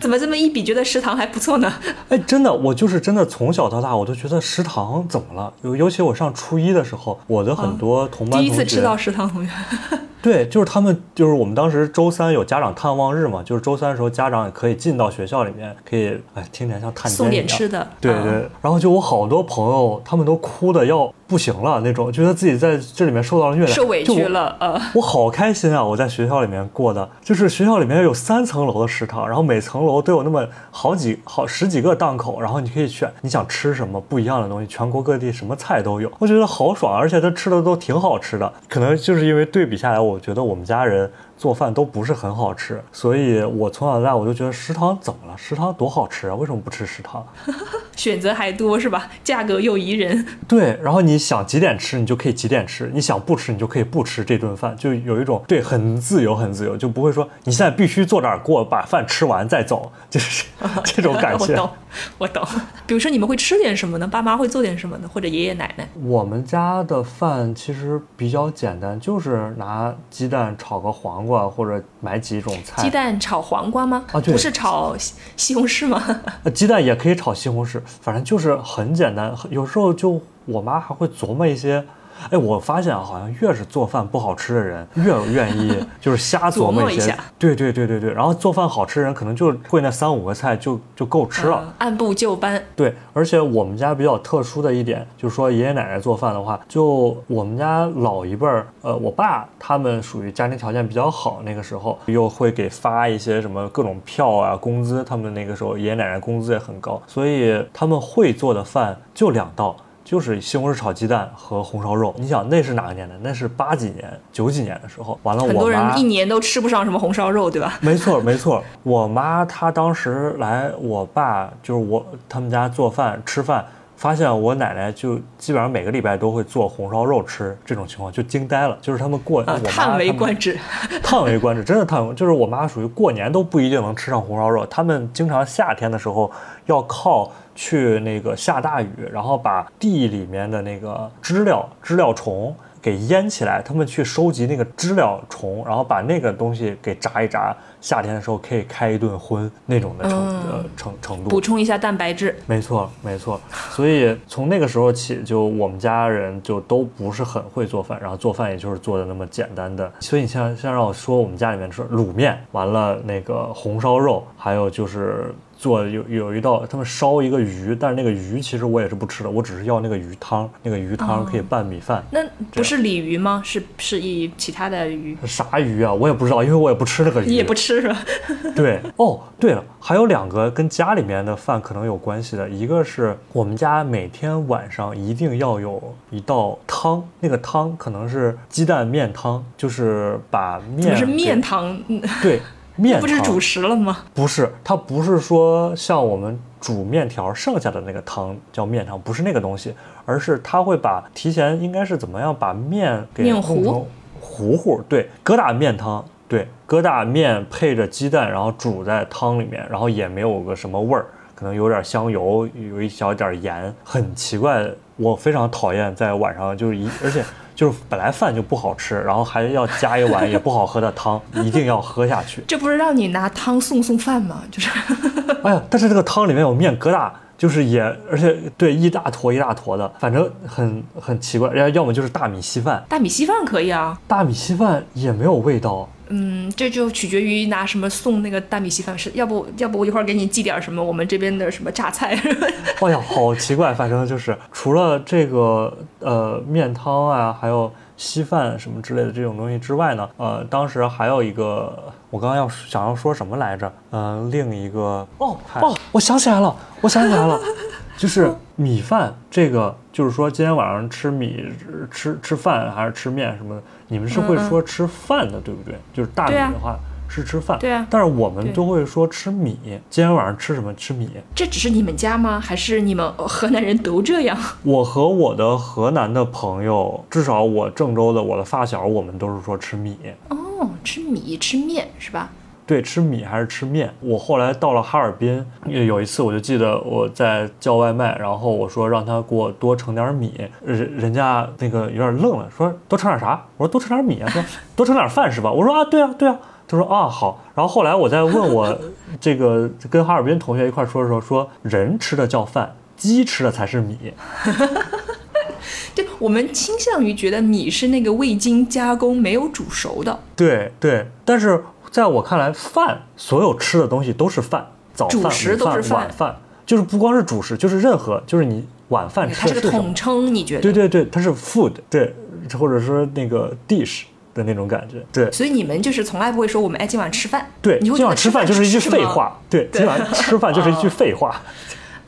[0.00, 1.72] 怎么这么一比，觉得食堂还不错呢？
[2.08, 5.52] 哎，真的，我就是真的从小到大，我都觉得食堂怎么了？
[5.62, 9.50] 尤尤其我上初一的时候，我的很多同班同学，第一次吃到食堂同学，
[10.22, 18.48] 对，就是他们，就是我们当时周三有家长探望日嘛，就是周三的时候，家长也可以进到学校里面，可以，哎，听起来像探监送点吃的嗯对对。
[18.60, 25.82] 然后就我好多朋友，他们都哭的要不行了那种，觉得自己在这里面受到了虐待，受委屈了，呃，我好开心啊！
[25.82, 38.52] 我在学校里面过的，就是学校里面有三层楼的食堂，然后每层楼都有那么好几好十几个档口，然后你可以选你想吃什么不一样的东西，全国各地什么菜都有，我觉得好爽，而且他吃的都挺好吃的。
[38.68, 41.10] 可能就是因为对比下来，我觉得我们家人
[41.42, 45.36] 做饭都不是很好吃，所以我从小到大我就觉得食堂怎么了？
[45.36, 46.34] 食堂多好吃啊！
[46.36, 47.26] 为什么不吃食堂？
[47.96, 49.10] 选择还多是吧？
[49.24, 60.44] 价格又宜人，对，然后你想几点吃，你就可以几点吃；你想不吃，你就可以不吃这顿饭，就有一种对很自由，很自由，就不会说你现在必须坐这儿给我把饭吃完再走，就是
[60.84, 61.44] 这种感觉。
[61.44, 61.70] 我懂，
[62.18, 62.46] 我懂。
[62.86, 64.06] 比如说你们会吃点什么呢？
[64.06, 65.10] 爸妈会做点什么呢？
[65.12, 65.88] 或者爷爷奶奶？
[66.04, 72.82] 我们家的饭其实比较简单，就是拿鸡蛋炒个黄瓜，或者买几种菜。
[72.82, 74.04] 鸡蛋炒黄瓜吗？
[74.12, 76.02] 啊对不是炒西西红柿吗？
[76.44, 79.34] 呃，鸡蛋也可以炒西红柿，反正就是很简单。
[79.50, 81.84] 有时候就我妈还会琢磨一些。
[82.30, 86.96] 哎，我发现啊，好像越是做饭不好吃的人，越愿意 就是瞎琢磨些。
[86.96, 88.12] 一些对对对对对。
[88.12, 91.60] 然后做饭好吃的人，可能就会那三五个菜就就够吃了。
[91.62, 92.62] 嗯按部就班。
[92.76, 109.76] 对，而且我们家比较特殊的一点，就是说爷爷奶奶做饭的话，就我们家老一辈儿，呃，我爸他们属于家庭条件比较好，那个时候又会给发一些什么各种票啊、工资，他们那个时候爷爷奶奶工资也很高，所以他们会做的饭就两道。
[110.04, 113.14] 就是西红柿炒鸡蛋和红烧肉，你想那是哪个年代？
[113.22, 115.18] 那是八几年、九几年的时候。
[115.22, 117.78] 完了，很我很多人一年都吃不上什么红烧肉，对吧？
[117.80, 118.62] 没错，没错。
[118.82, 123.64] 我妈她当时来我爸就是我他们家做饭吃饭，
[123.96, 128.76] 发现我奶奶就基本上每个礼拜都会做红烧肉吃，这种情况就惊呆了。
[128.80, 130.58] 就是他们过，啊，我叹为观止。
[131.02, 132.12] 叹为观止，真的叹为。
[132.14, 136.28] 就是我妈属于过年都不一定能吃上红烧肉，他们经常夏天的时候
[136.66, 151.30] 要靠去那个下大雨，然后把地里面的那个知了、知了虫给淹起来，他们去收集那个知了虫，然后把那个东西给炸一炸，夏天的时候可以开一顿荤那种的程、呃程程度。
[151.30, 152.36] 补充一下蛋白质。
[152.44, 153.40] 没错，没错。
[153.70, 159.88] 所以从那个时候起，就我们家人就都不是很会做饭，然后做饭也就是做的那么简单的。
[160.00, 165.32] 所以你像像让我说，我们家里面是卤面，完了那个红烧肉，还有就是
[165.62, 172.02] 做有有一道他们烧一个鱼，但是那个鱼其实我也是不吃的，我只是要那个鱼汤，那个鱼汤可以拌米饭。
[172.10, 172.18] 那
[172.50, 173.40] 不是鲤鱼吗？
[173.44, 175.94] 是是以其他的鱼，啥鱼啊？
[175.94, 177.26] 我也不知道，因为我也不吃那个鱼。
[177.26, 177.96] 你也不吃是吧？
[178.56, 192.40] 对哦，对了，还有两个跟家里面的饭可能有关系的，一个是我们家每天晚上一定要有一道汤，那个汤可能是鸡蛋面汤，就是把面不是面汤，嗯对
[192.76, 193.98] 面汤不是主食了吗？
[194.14, 203.86] 不是，它不是说像我们煮面条剩下的那个汤叫面汤，不是那个东西，而是它会把提前应该是怎么样把面给面糊
[204.20, 214.68] 糊糊，对，疙瘩面汤，对，疙瘩面配着鸡蛋，然后煮在汤里面，然后也没有个什么味儿，可能有点香油，有一小点盐，很奇怪。
[214.96, 222.42] 我非常讨厌在晚上就是一，而且就是本来饭就不好吃，然后还要加一碗也不好喝的汤， 一定要喝下去。
[222.46, 224.42] 这不是让你拿汤送送饭吗？
[224.50, 224.70] 就是
[225.44, 231.50] 哎呀，但是这个汤里面有面疙瘩，就是也而且对一大坨一大坨的，反正很很奇怪。
[231.50, 233.98] 然后要么就是大米稀饭，大米稀饭可以啊。
[234.06, 235.88] 大米稀饭也没有味道。
[236.14, 242.14] 嗯，这就取决于拿什么送那个大米稀饭，是要不要不我一会儿给你寄点什么我们这边的什么榨菜。
[242.80, 253.72] 哎呀，好奇怪，反正就是除了这个呃面汤啊，还有稀饭什么之类的这种东西之外呢，呃，当时还有一个，我刚刚要想要说什么来着？
[253.90, 257.40] 嗯、另一个哦哦，我想起来了，我想起来了，
[257.96, 261.44] 就是米饭这个，就是说今天晚上吃米
[261.90, 263.62] 吃吃饭还是吃面什么的，
[263.92, 265.74] 你们是会说吃饭的，对不对？
[265.92, 266.78] 就是大米的话。
[267.14, 269.58] 是吃饭，对啊但是我们都会说吃米。
[269.90, 270.72] 今天晚上吃什么？
[270.76, 271.10] 吃米。
[271.34, 272.40] 这只是你们家吗？
[272.40, 274.34] 还是你们呃河南人都这样？
[274.64, 279.94] 我和我的河南的朋友，至少我郑州的我的发小，我们都是说吃米。
[280.30, 282.30] 哦，吃米吃面是吧？
[282.72, 283.92] 对，吃米还是吃面？
[284.00, 290.32] 我后来到了哈尔滨，有有一次我就记得我在叫外卖，然后我说让他给我多盛点米，
[290.64, 293.44] 人人家那个有点愣了，说多盛点啥？
[293.58, 294.42] 我说多盛点米啊，说
[294.74, 295.52] 多盛点饭是吧？
[295.52, 296.38] 我说啊，对啊，对啊。
[296.66, 298.74] 他说啊好，然后后来我再问我
[299.20, 303.98] 这个跟哈尔滨同学一块说的时候，说人吃的叫饭，鸡吃的才是米。
[305.94, 310.18] 对我们倾向于觉得米是那个未经加工、没有煮熟的。
[310.34, 311.62] 对对，但是
[311.92, 316.36] 在我看来，饭所有吃的东西都是饭，早饭、主食午饭、都是饭晚饭，
[316.66, 319.94] 就是不光是主食，就是任何就是你晚饭它是个吃的是什么统？
[319.94, 320.62] 称，你觉得？
[320.62, 322.14] 对对对，它是 food，对，
[322.58, 325.30] 或者说那个 dish 的那种感觉，对。
[325.30, 329.38] 所以你们就是从来不会说我们哎今晚吃饭，对，你会今晚吃饭就是一句废话。
[329.50, 331.40] 对，今晚吃饭就是一句废话。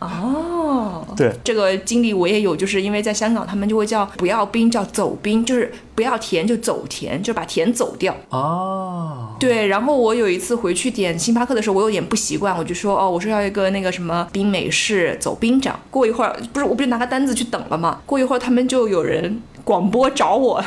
[0.05, 1.07] 哦。
[1.17, 8.17] 对，这个经历我也有，就是因为在香港，他们就会叫不要冰，叫走冰，就是不要甜就走甜，就把甜走掉。
[8.31, 15.79] 哦，对，然后我有一次回去点星巴克的时候，我有点不习惯，我就说哦，我说要一个那个什么冰美式走冰这样。
[15.91, 18.01] 过一会儿，不是我不是拿个单子去等了嘛？
[18.05, 20.63] 过一会儿他们就有人广播找我，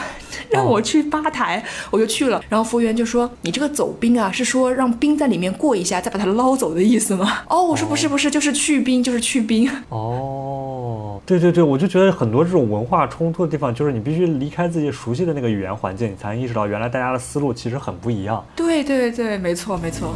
[0.50, 2.42] 让我去吧台，我就去了。
[2.50, 9.70] 然后服务员就说：“你这个走冰啊，是说让冰在里面过一下，再把它捞走的意思吗？”哦，我说不是不是，就是去冰，就是去冰。
[9.90, 18.44] 哦，对对对，我就觉得很多这种文化冲突的地方，就是你必须离开自己熟悉的那个语言环境，你才能意识到原来大家的思路其实很不一样。
[18.56, 20.14] 对对对，没错没错。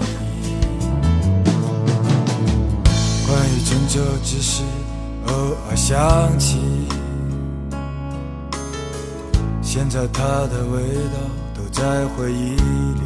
[3.28, 4.64] 关于郑州，只是
[5.28, 5.34] 偶
[5.70, 6.58] 尔想起。
[9.74, 10.82] 现在它的味
[11.14, 11.18] 道
[11.56, 13.02] 都在回忆里。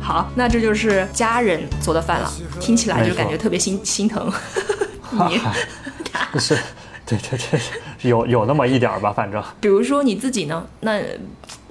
[0.00, 4.32] 好，那这就是家人做的饭了，听起来就感觉特别心心疼。
[5.28, 5.38] 你。
[6.40, 6.56] 是，
[7.04, 7.60] 对对对，
[8.08, 9.44] 有有那么一点儿吧，反正。
[9.60, 10.66] 比如说你自己呢？
[10.80, 10.98] 那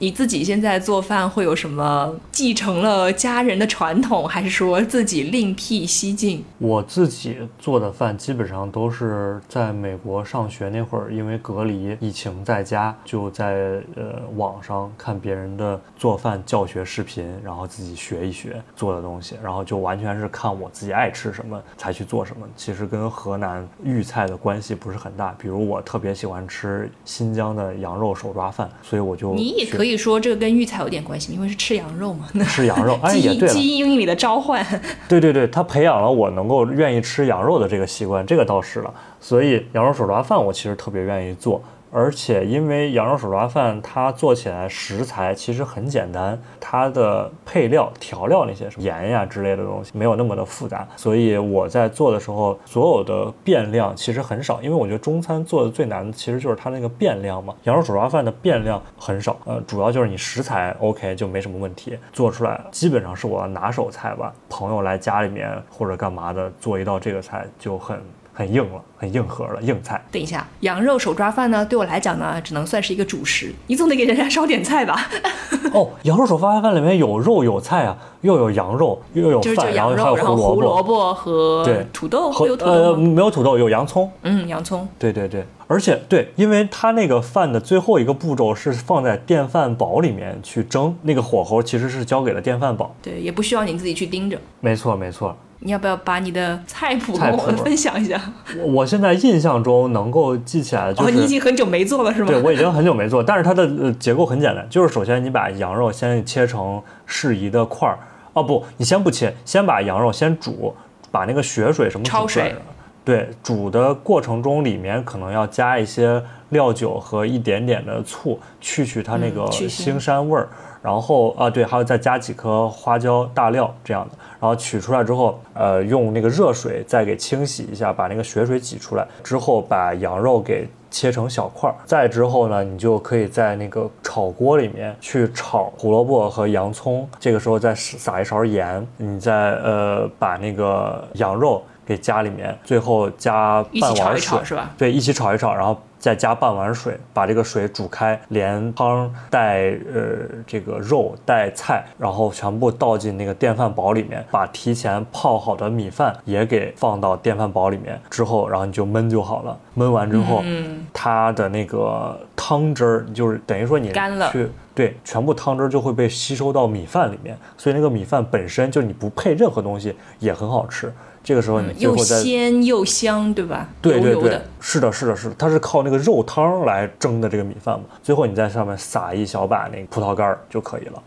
[0.02, 6.42] 你自己现在做饭会有什么继承了家人的传统，还是说自己另辟蹊径？
[6.58, 22.48] 我自己做的饭基本上都是在美国上学那会儿，因为隔离疫情在家，就在呃网上看别人的做饭教学视频，然后自己学一学做的东西，然后就完全是看我自己爱吃什么才去做什么。
[22.56, 32.28] 其实跟河南豫菜的关系不是很大，比如我特别喜欢吃新疆的羊肉手抓饭，所以我就你也可以说这个跟育才有点关系，因为是吃羊肉嘛。
[32.48, 33.00] 吃羊肉。
[33.04, 34.66] 哎，基因也对了，基因里的召唤。
[35.08, 38.94] 对对对，他培养了我能够愿意吃羊肉的这个习惯，这个倒是了。
[39.20, 41.62] 所以羊肉手抓饭我其实特别愿意做，
[41.92, 57.54] 而且因为羊肉手抓饭它做起来食材其实很简单，它的配料调料那些什么盐呀之类的东西没有那么的复杂，所以我在做的时候所有的变量其实很少，因为我觉得中餐做的最难的其实就是它那个变量嘛。
[57.64, 64.34] 羊肉手抓饭的变量很少，呃，主要就是你食材 OK 就没什么问题，做出来基本上是我的拿手菜吧。
[64.48, 68.00] 朋友来家里面或者干嘛的，做一道这个菜就很
[68.40, 70.02] 很硬了，很硬核了，硬菜。
[70.10, 75.10] 等一下，羊肉手抓饭呢，对我来讲呢，只能算是一个主食，你总得给人家烧点菜吧？
[75.76, 82.96] 哦，羊肉手抓饭里面有肉有菜啊，又有羊肉，又有就是就饭，然后羊肉，还有然后胡胡萝卜和对土豆，和有土呃？
[82.96, 84.10] 没有土豆，有洋葱。
[84.22, 84.88] 嗯，洋葱。
[84.98, 92.96] 对对对，而且对，因为它那个饭的最后一个步骤是放在电饭煲里面去蒸，那个火候其实是交给了电饭煲。
[93.02, 94.40] 对，也不需要你自己去盯着。
[94.62, 98.20] 没错没错，你要不要把你的菜谱跟我们分享一下？
[98.58, 101.16] 我我现在印象中能够记起来的就哦，是。
[101.16, 102.28] 你已经很久没做了是吗？
[102.28, 108.00] 对，我已经很久没做，但是它的呃结构很简单，就是首先你把羊肉先切成适宜的块儿，
[108.34, 110.74] 哦不，你先不切，先把羊肉先煮，
[111.12, 112.56] 把那个血水什么焯水。
[113.04, 120.48] 对，煮的过程中里面可能要加一些料酒和一点点的醋，去去它那个腥膻味儿。
[120.82, 124.16] 然后啊，对，还要再加几颗花椒、大料这样的。
[124.40, 129.06] 然后取出来之后，呃，用那个热水再给清洗一下，把那个血水挤出来。
[129.24, 131.76] 之后把羊肉给切成小块儿。
[131.86, 137.06] 再之后呢，你就可以在那个炒锅里面去炒胡萝卜和洋葱。
[137.20, 144.70] 这个时候再撒一勺盐，你再呃把那个羊肉给加里面，最后加半碗水，一炒是吧？
[144.78, 159.58] 对，一起炒一炒，然后再加半碗水，把这个水煮开，连汤带呃这个肉带菜，然后全部倒进那个电饭煲里面，把提前泡好的米饭也给放到电饭煲里面，之后然后你就焖就好了。
[159.76, 170.94] 焖完之后，嗯它的那个汤汁儿就是等于说你干了去对，全部汤汁儿就会被吸收到米饭里面，所以那个米饭本身就你不配任何东西也很好吃。
[171.30, 173.70] 这个时候你最又后再鲜又香，对吧？
[173.84, 177.86] 对对对油油的，，是的，是的，是的，它是靠那个肉汤来蒸的这个米饭嘛。
[178.02, 181.04] 最后你在上面撒一小把那个葡萄干儿就可以了。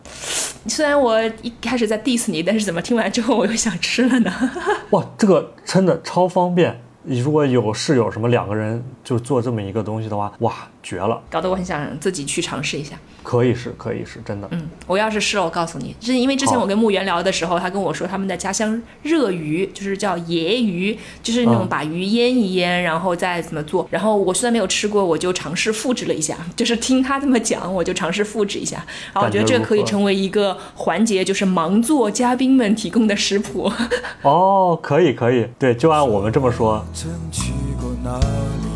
[0.68, 4.32] 虽然我一开始在 diss 你，但是怎么听完之后我又想吃了呢？
[4.90, 6.80] 哇，这个真的超方便。
[7.04, 11.20] 你如果有室友什么两个人就做这么一个东西的话，哇，绝了。
[11.30, 12.96] 搞得我很想自己去尝试一下。
[13.22, 14.48] 可以是，可以是，真的。
[14.50, 23.86] 嗯，我要是试了，我告诉你，是因为之前我跟木原聊的时候，他跟我说他们的家乡热鱼就是叫椰鱼，就是那种嗯把鱼腌一腌，然后再怎么做。
[23.90, 28.84] 然后我虽然没有吃过，我就尝试复制了一下，就是听他这么讲，我就尝试复制一下。
[29.12, 33.70] 然后我觉得这个可以成为一个环节，就是盲做嘉宾们提供的食谱。
[34.22, 36.84] 哦，可以可以，对，就按我们这么说。
[36.94, 38.68] 曾去过哪里？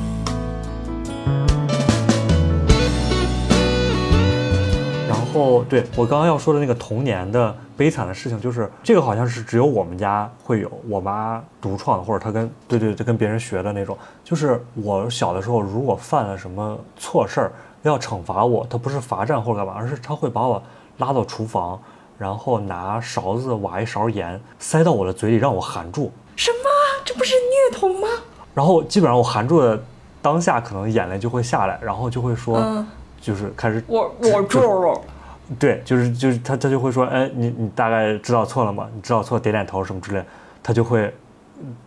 [5.06, 13.96] 然后，对我刚刚要说的那个童年的悲惨的事情，就是这个好像是只有我们家会有，我妈独创的，或者她跟对对对跟别人学的那种。
[14.24, 17.52] 就是我小的时候，如果犯了什么错事儿，
[17.82, 20.62] 要惩罚我，她不是罚站或者干嘛，而是她会把我
[20.96, 21.78] 拉到厨房，
[22.16, 26.10] 然后拿勺子挖一勺盐塞到我的嘴里，让我含住。
[26.36, 27.02] 什么？
[27.04, 28.06] 这不是虐童吗？
[28.54, 29.82] 然后基本上我含住的
[30.22, 32.86] 当下，可能眼泪就会下来，然后就会说，嗯
[33.20, 35.00] 就是开始我我做了。
[35.58, 38.88] 对，就是就是他他就会说，哎，你你大概知道错了吗？
[38.94, 40.22] 你知道错，点点头什么之类，
[40.62, 41.12] 他就会，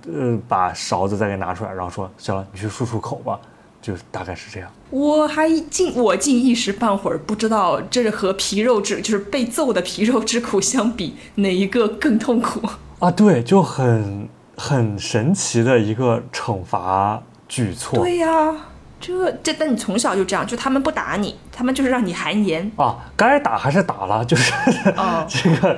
[0.08, 3.38] 呃，把勺子再给拿出来，然后说，行了，你去漱漱口吧，
[3.82, 4.72] 就大概是这样。
[4.89, 12.62] 我还竟我竟一时半会儿不知道，这是和皮肉之就是被揍的皮肉之苦相比，哪一个更痛苦？
[13.00, 14.28] 啊，对，就很
[14.60, 18.53] 很神奇的一个惩罚举措对呀、
[18.99, 22.70] 这这，但你从小就这样，就他们不打你，他们就是让你含盐。
[22.76, 24.51] 啊，该打还是打了，就是、
[24.97, 25.78] 哦 这个，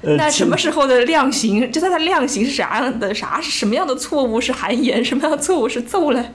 [0.00, 1.70] 呃，那什么时候的量刑？
[1.70, 3.14] 就他的量刑是啥样的？
[3.14, 5.04] 啥是什么样的错误是含盐？
[5.04, 6.32] 什么样的错误是揍嘞？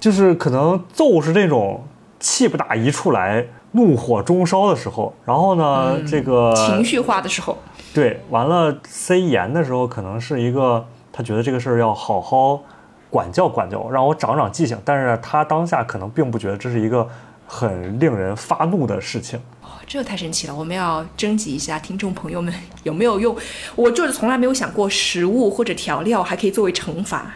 [0.00, 1.86] 就是可能揍是这种
[2.18, 7.58] 气不打一处来，怒火中烧的时候，然后呢，这个情绪化的时候，
[7.92, 10.86] 对，完了塞盐的时候，可能是一个
[11.16, 12.62] 他觉得这个事儿要好好
[13.08, 14.76] 管教管教我，让我长长记性。
[14.84, 17.08] 但是他当下可能并不觉得这是一个
[17.46, 19.40] 很令人发怒的事情。
[19.62, 20.54] 哦这太神奇了！
[20.54, 22.52] 我们要征集一下听众朋友们
[22.82, 23.36] 有没有用？
[23.76, 27.32] 我就是从来没有想过食物或者调料还可以作为惩罚。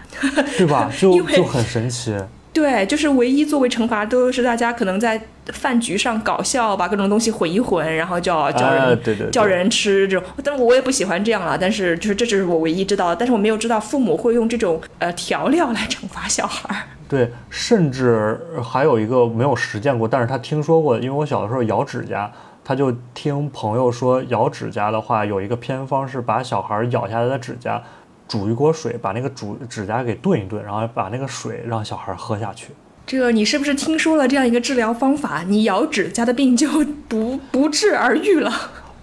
[0.59, 0.91] 对吧？
[1.01, 2.15] 就 就很神奇。
[2.53, 5.23] 对，就是唯一作为惩罚都是大家可能在
[5.53, 10.29] 饭局上搞笑，把各种东西混一混，然后叫叫人、哎对对对叫人吃这种。
[10.45, 16.83] 但我也不喜欢这样了，但是就是这只是我唯一知道的，但是我没有知道父母会用这种呃调料来惩罚小孩儿。
[17.09, 22.31] 对，甚至还有一个没有实践过，但是他听说过，因为我小的时候咬指甲，
[22.65, 27.83] 他就听朋友说，咬指甲的话有一个偏方是把小孩咬下来的指甲
[28.29, 32.69] 煮一锅水，把那个煮指甲给炖一炖，然后把那个水让小孩喝下去。
[33.11, 35.43] 这个你是不是听说了这样一个治疗方法？
[35.49, 36.69] 你咬指甲的病就
[37.09, 38.53] 不不治而愈了。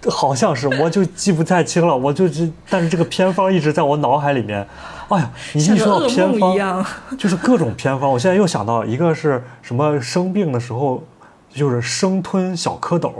[0.08, 4.66] 好像是，我就记不太清了，我就这，但是这个偏方一直在我脑海里面。
[5.10, 6.82] 哎呀，你一说到偏方梦一，样。
[7.18, 8.10] 就是各种偏方。
[8.10, 11.04] 我现在又想到一个是什么生病的时候，
[11.52, 13.12] 就是生吞小蝌蚪。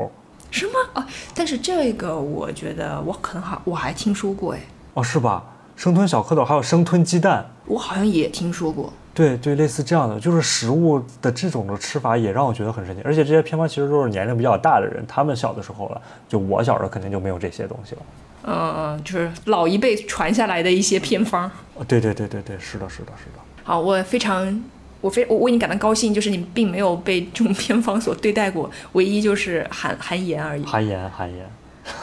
[0.50, 1.06] 什么啊？
[1.34, 4.60] 但是这个我觉得我可能还我还听说过哎，
[4.94, 5.44] 哦，是吧？
[5.76, 7.44] 生吞小蝌蚪，还有生吞鸡蛋。
[7.66, 8.90] 我好像也听说过。
[9.18, 13.02] 对对，类似这样的，就是食物的这种的吃法也让我觉得很神奇。
[13.04, 18.02] 而且这些偏方其实都是年龄比较大的人，他们小的时候了，就我小时候肯定就没有这些东西了。
[18.44, 21.50] 嗯嗯，就是老一辈传下来的一些偏方。
[21.74, 23.40] 哦，对对对对对，是的，是的，是的。
[23.64, 24.62] 好，我非常，
[25.00, 30.62] 我非我为你感到高兴，就是你并没有被这种偏方所对待过，唯一就是含含盐而已。
[30.64, 31.44] 含盐，含盐，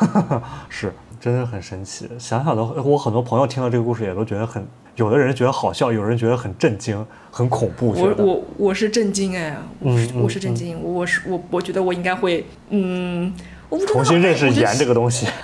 [0.67, 2.09] 是，真的很神奇。
[2.19, 7.91] 想想都，我很多朋友听到这个故事也都觉得很，有的人觉得好笑，有人觉得很震惊、很恐怖。
[7.91, 13.33] 我我我是震惊哎，我是、我是震惊，我是我我觉得我应该会嗯，
[13.69, 15.27] 我不重新认识盐这个东西。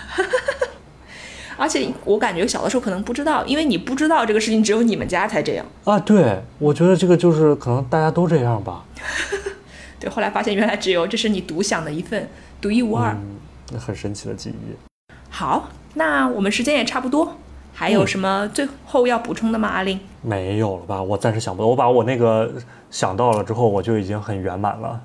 [1.57, 5.65] 而且我感觉小的时候可能不知道，因为你不知道这个事情，只有你们家才这样。
[5.83, 8.85] 啊，对，我觉得这个就是可能大家都这样吧。
[9.99, 12.27] 对，后来发现原来只有这是你独享的一份，
[12.59, 13.15] 独一无二。
[13.71, 15.13] 嗯，很神奇的记忆。
[15.29, 17.37] 好，那我们时间也差不多，
[17.81, 19.67] 还有嗯什么最后要补充的吗？
[19.67, 19.99] 阿令？
[20.21, 21.01] 没有了吧？
[21.01, 22.47] 我暂时想不到，我把我那个
[22.91, 25.01] 想到了之后，我就已经很圆满了。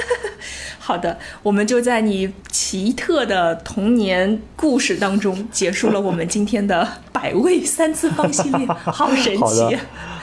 [0.80, 9.78] 好的，我们就在你奇特的童年故事当中结束了我们今天的百味三次方系列， 好神好的奇。，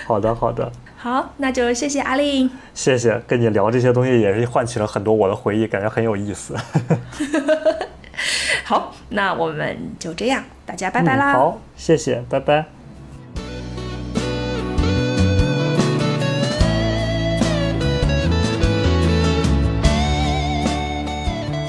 [0.08, 2.50] 好的，好的，好，那就谢谢阿令。
[2.74, 3.22] 谢谢。
[3.28, 6.56] 跟你聊这些东西也是唤起了很多我的回忆，感觉很有意思。
[8.68, 11.32] 好，那我们就这样，大家拜拜嗯啦。
[11.32, 12.66] 好，谢谢，拜拜。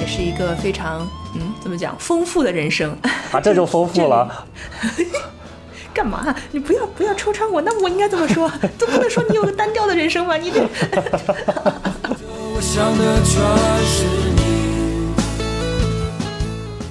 [0.00, 2.90] 也是一个非常嗯，怎么讲，丰富的人生。
[3.30, 4.44] 啊，这就丰富了。
[5.94, 6.34] 干嘛？
[6.50, 8.50] 你不要不要戳穿我，那我应该怎么说？
[8.76, 10.36] 都不能说你有个单调的人生吧？
[10.36, 10.66] 你这。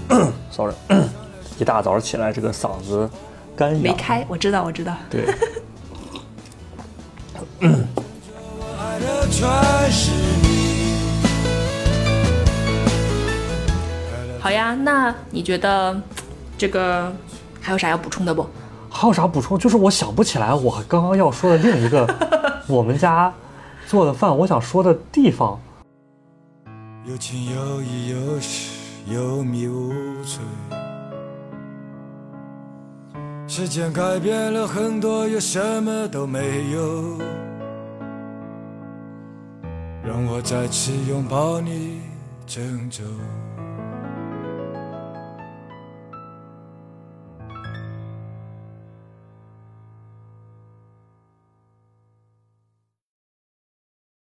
[0.52, 0.74] sorry，
[1.60, 3.10] 一大早起来这个嗓子
[3.56, 4.96] 干哑，没开，我知道，我知道。
[5.10, 5.26] 对。
[14.40, 16.00] 好呀，那你觉得
[16.58, 17.12] 这个
[17.62, 18.48] 还有啥要补充的不？
[18.90, 19.58] 还有啥补充？
[19.58, 22.08] 就是我想不起来我刚刚要说的另一个
[22.68, 23.34] 我们家
[23.86, 25.60] 做的饭，我想说的地方。
[27.06, 28.77] 有情有义有时
[29.10, 29.92] 有迷无
[30.24, 30.46] 存。
[33.48, 37.18] 时间改变了很多，又什么都没有。
[40.04, 42.02] 让我再次拥抱你，
[42.46, 43.04] 郑州。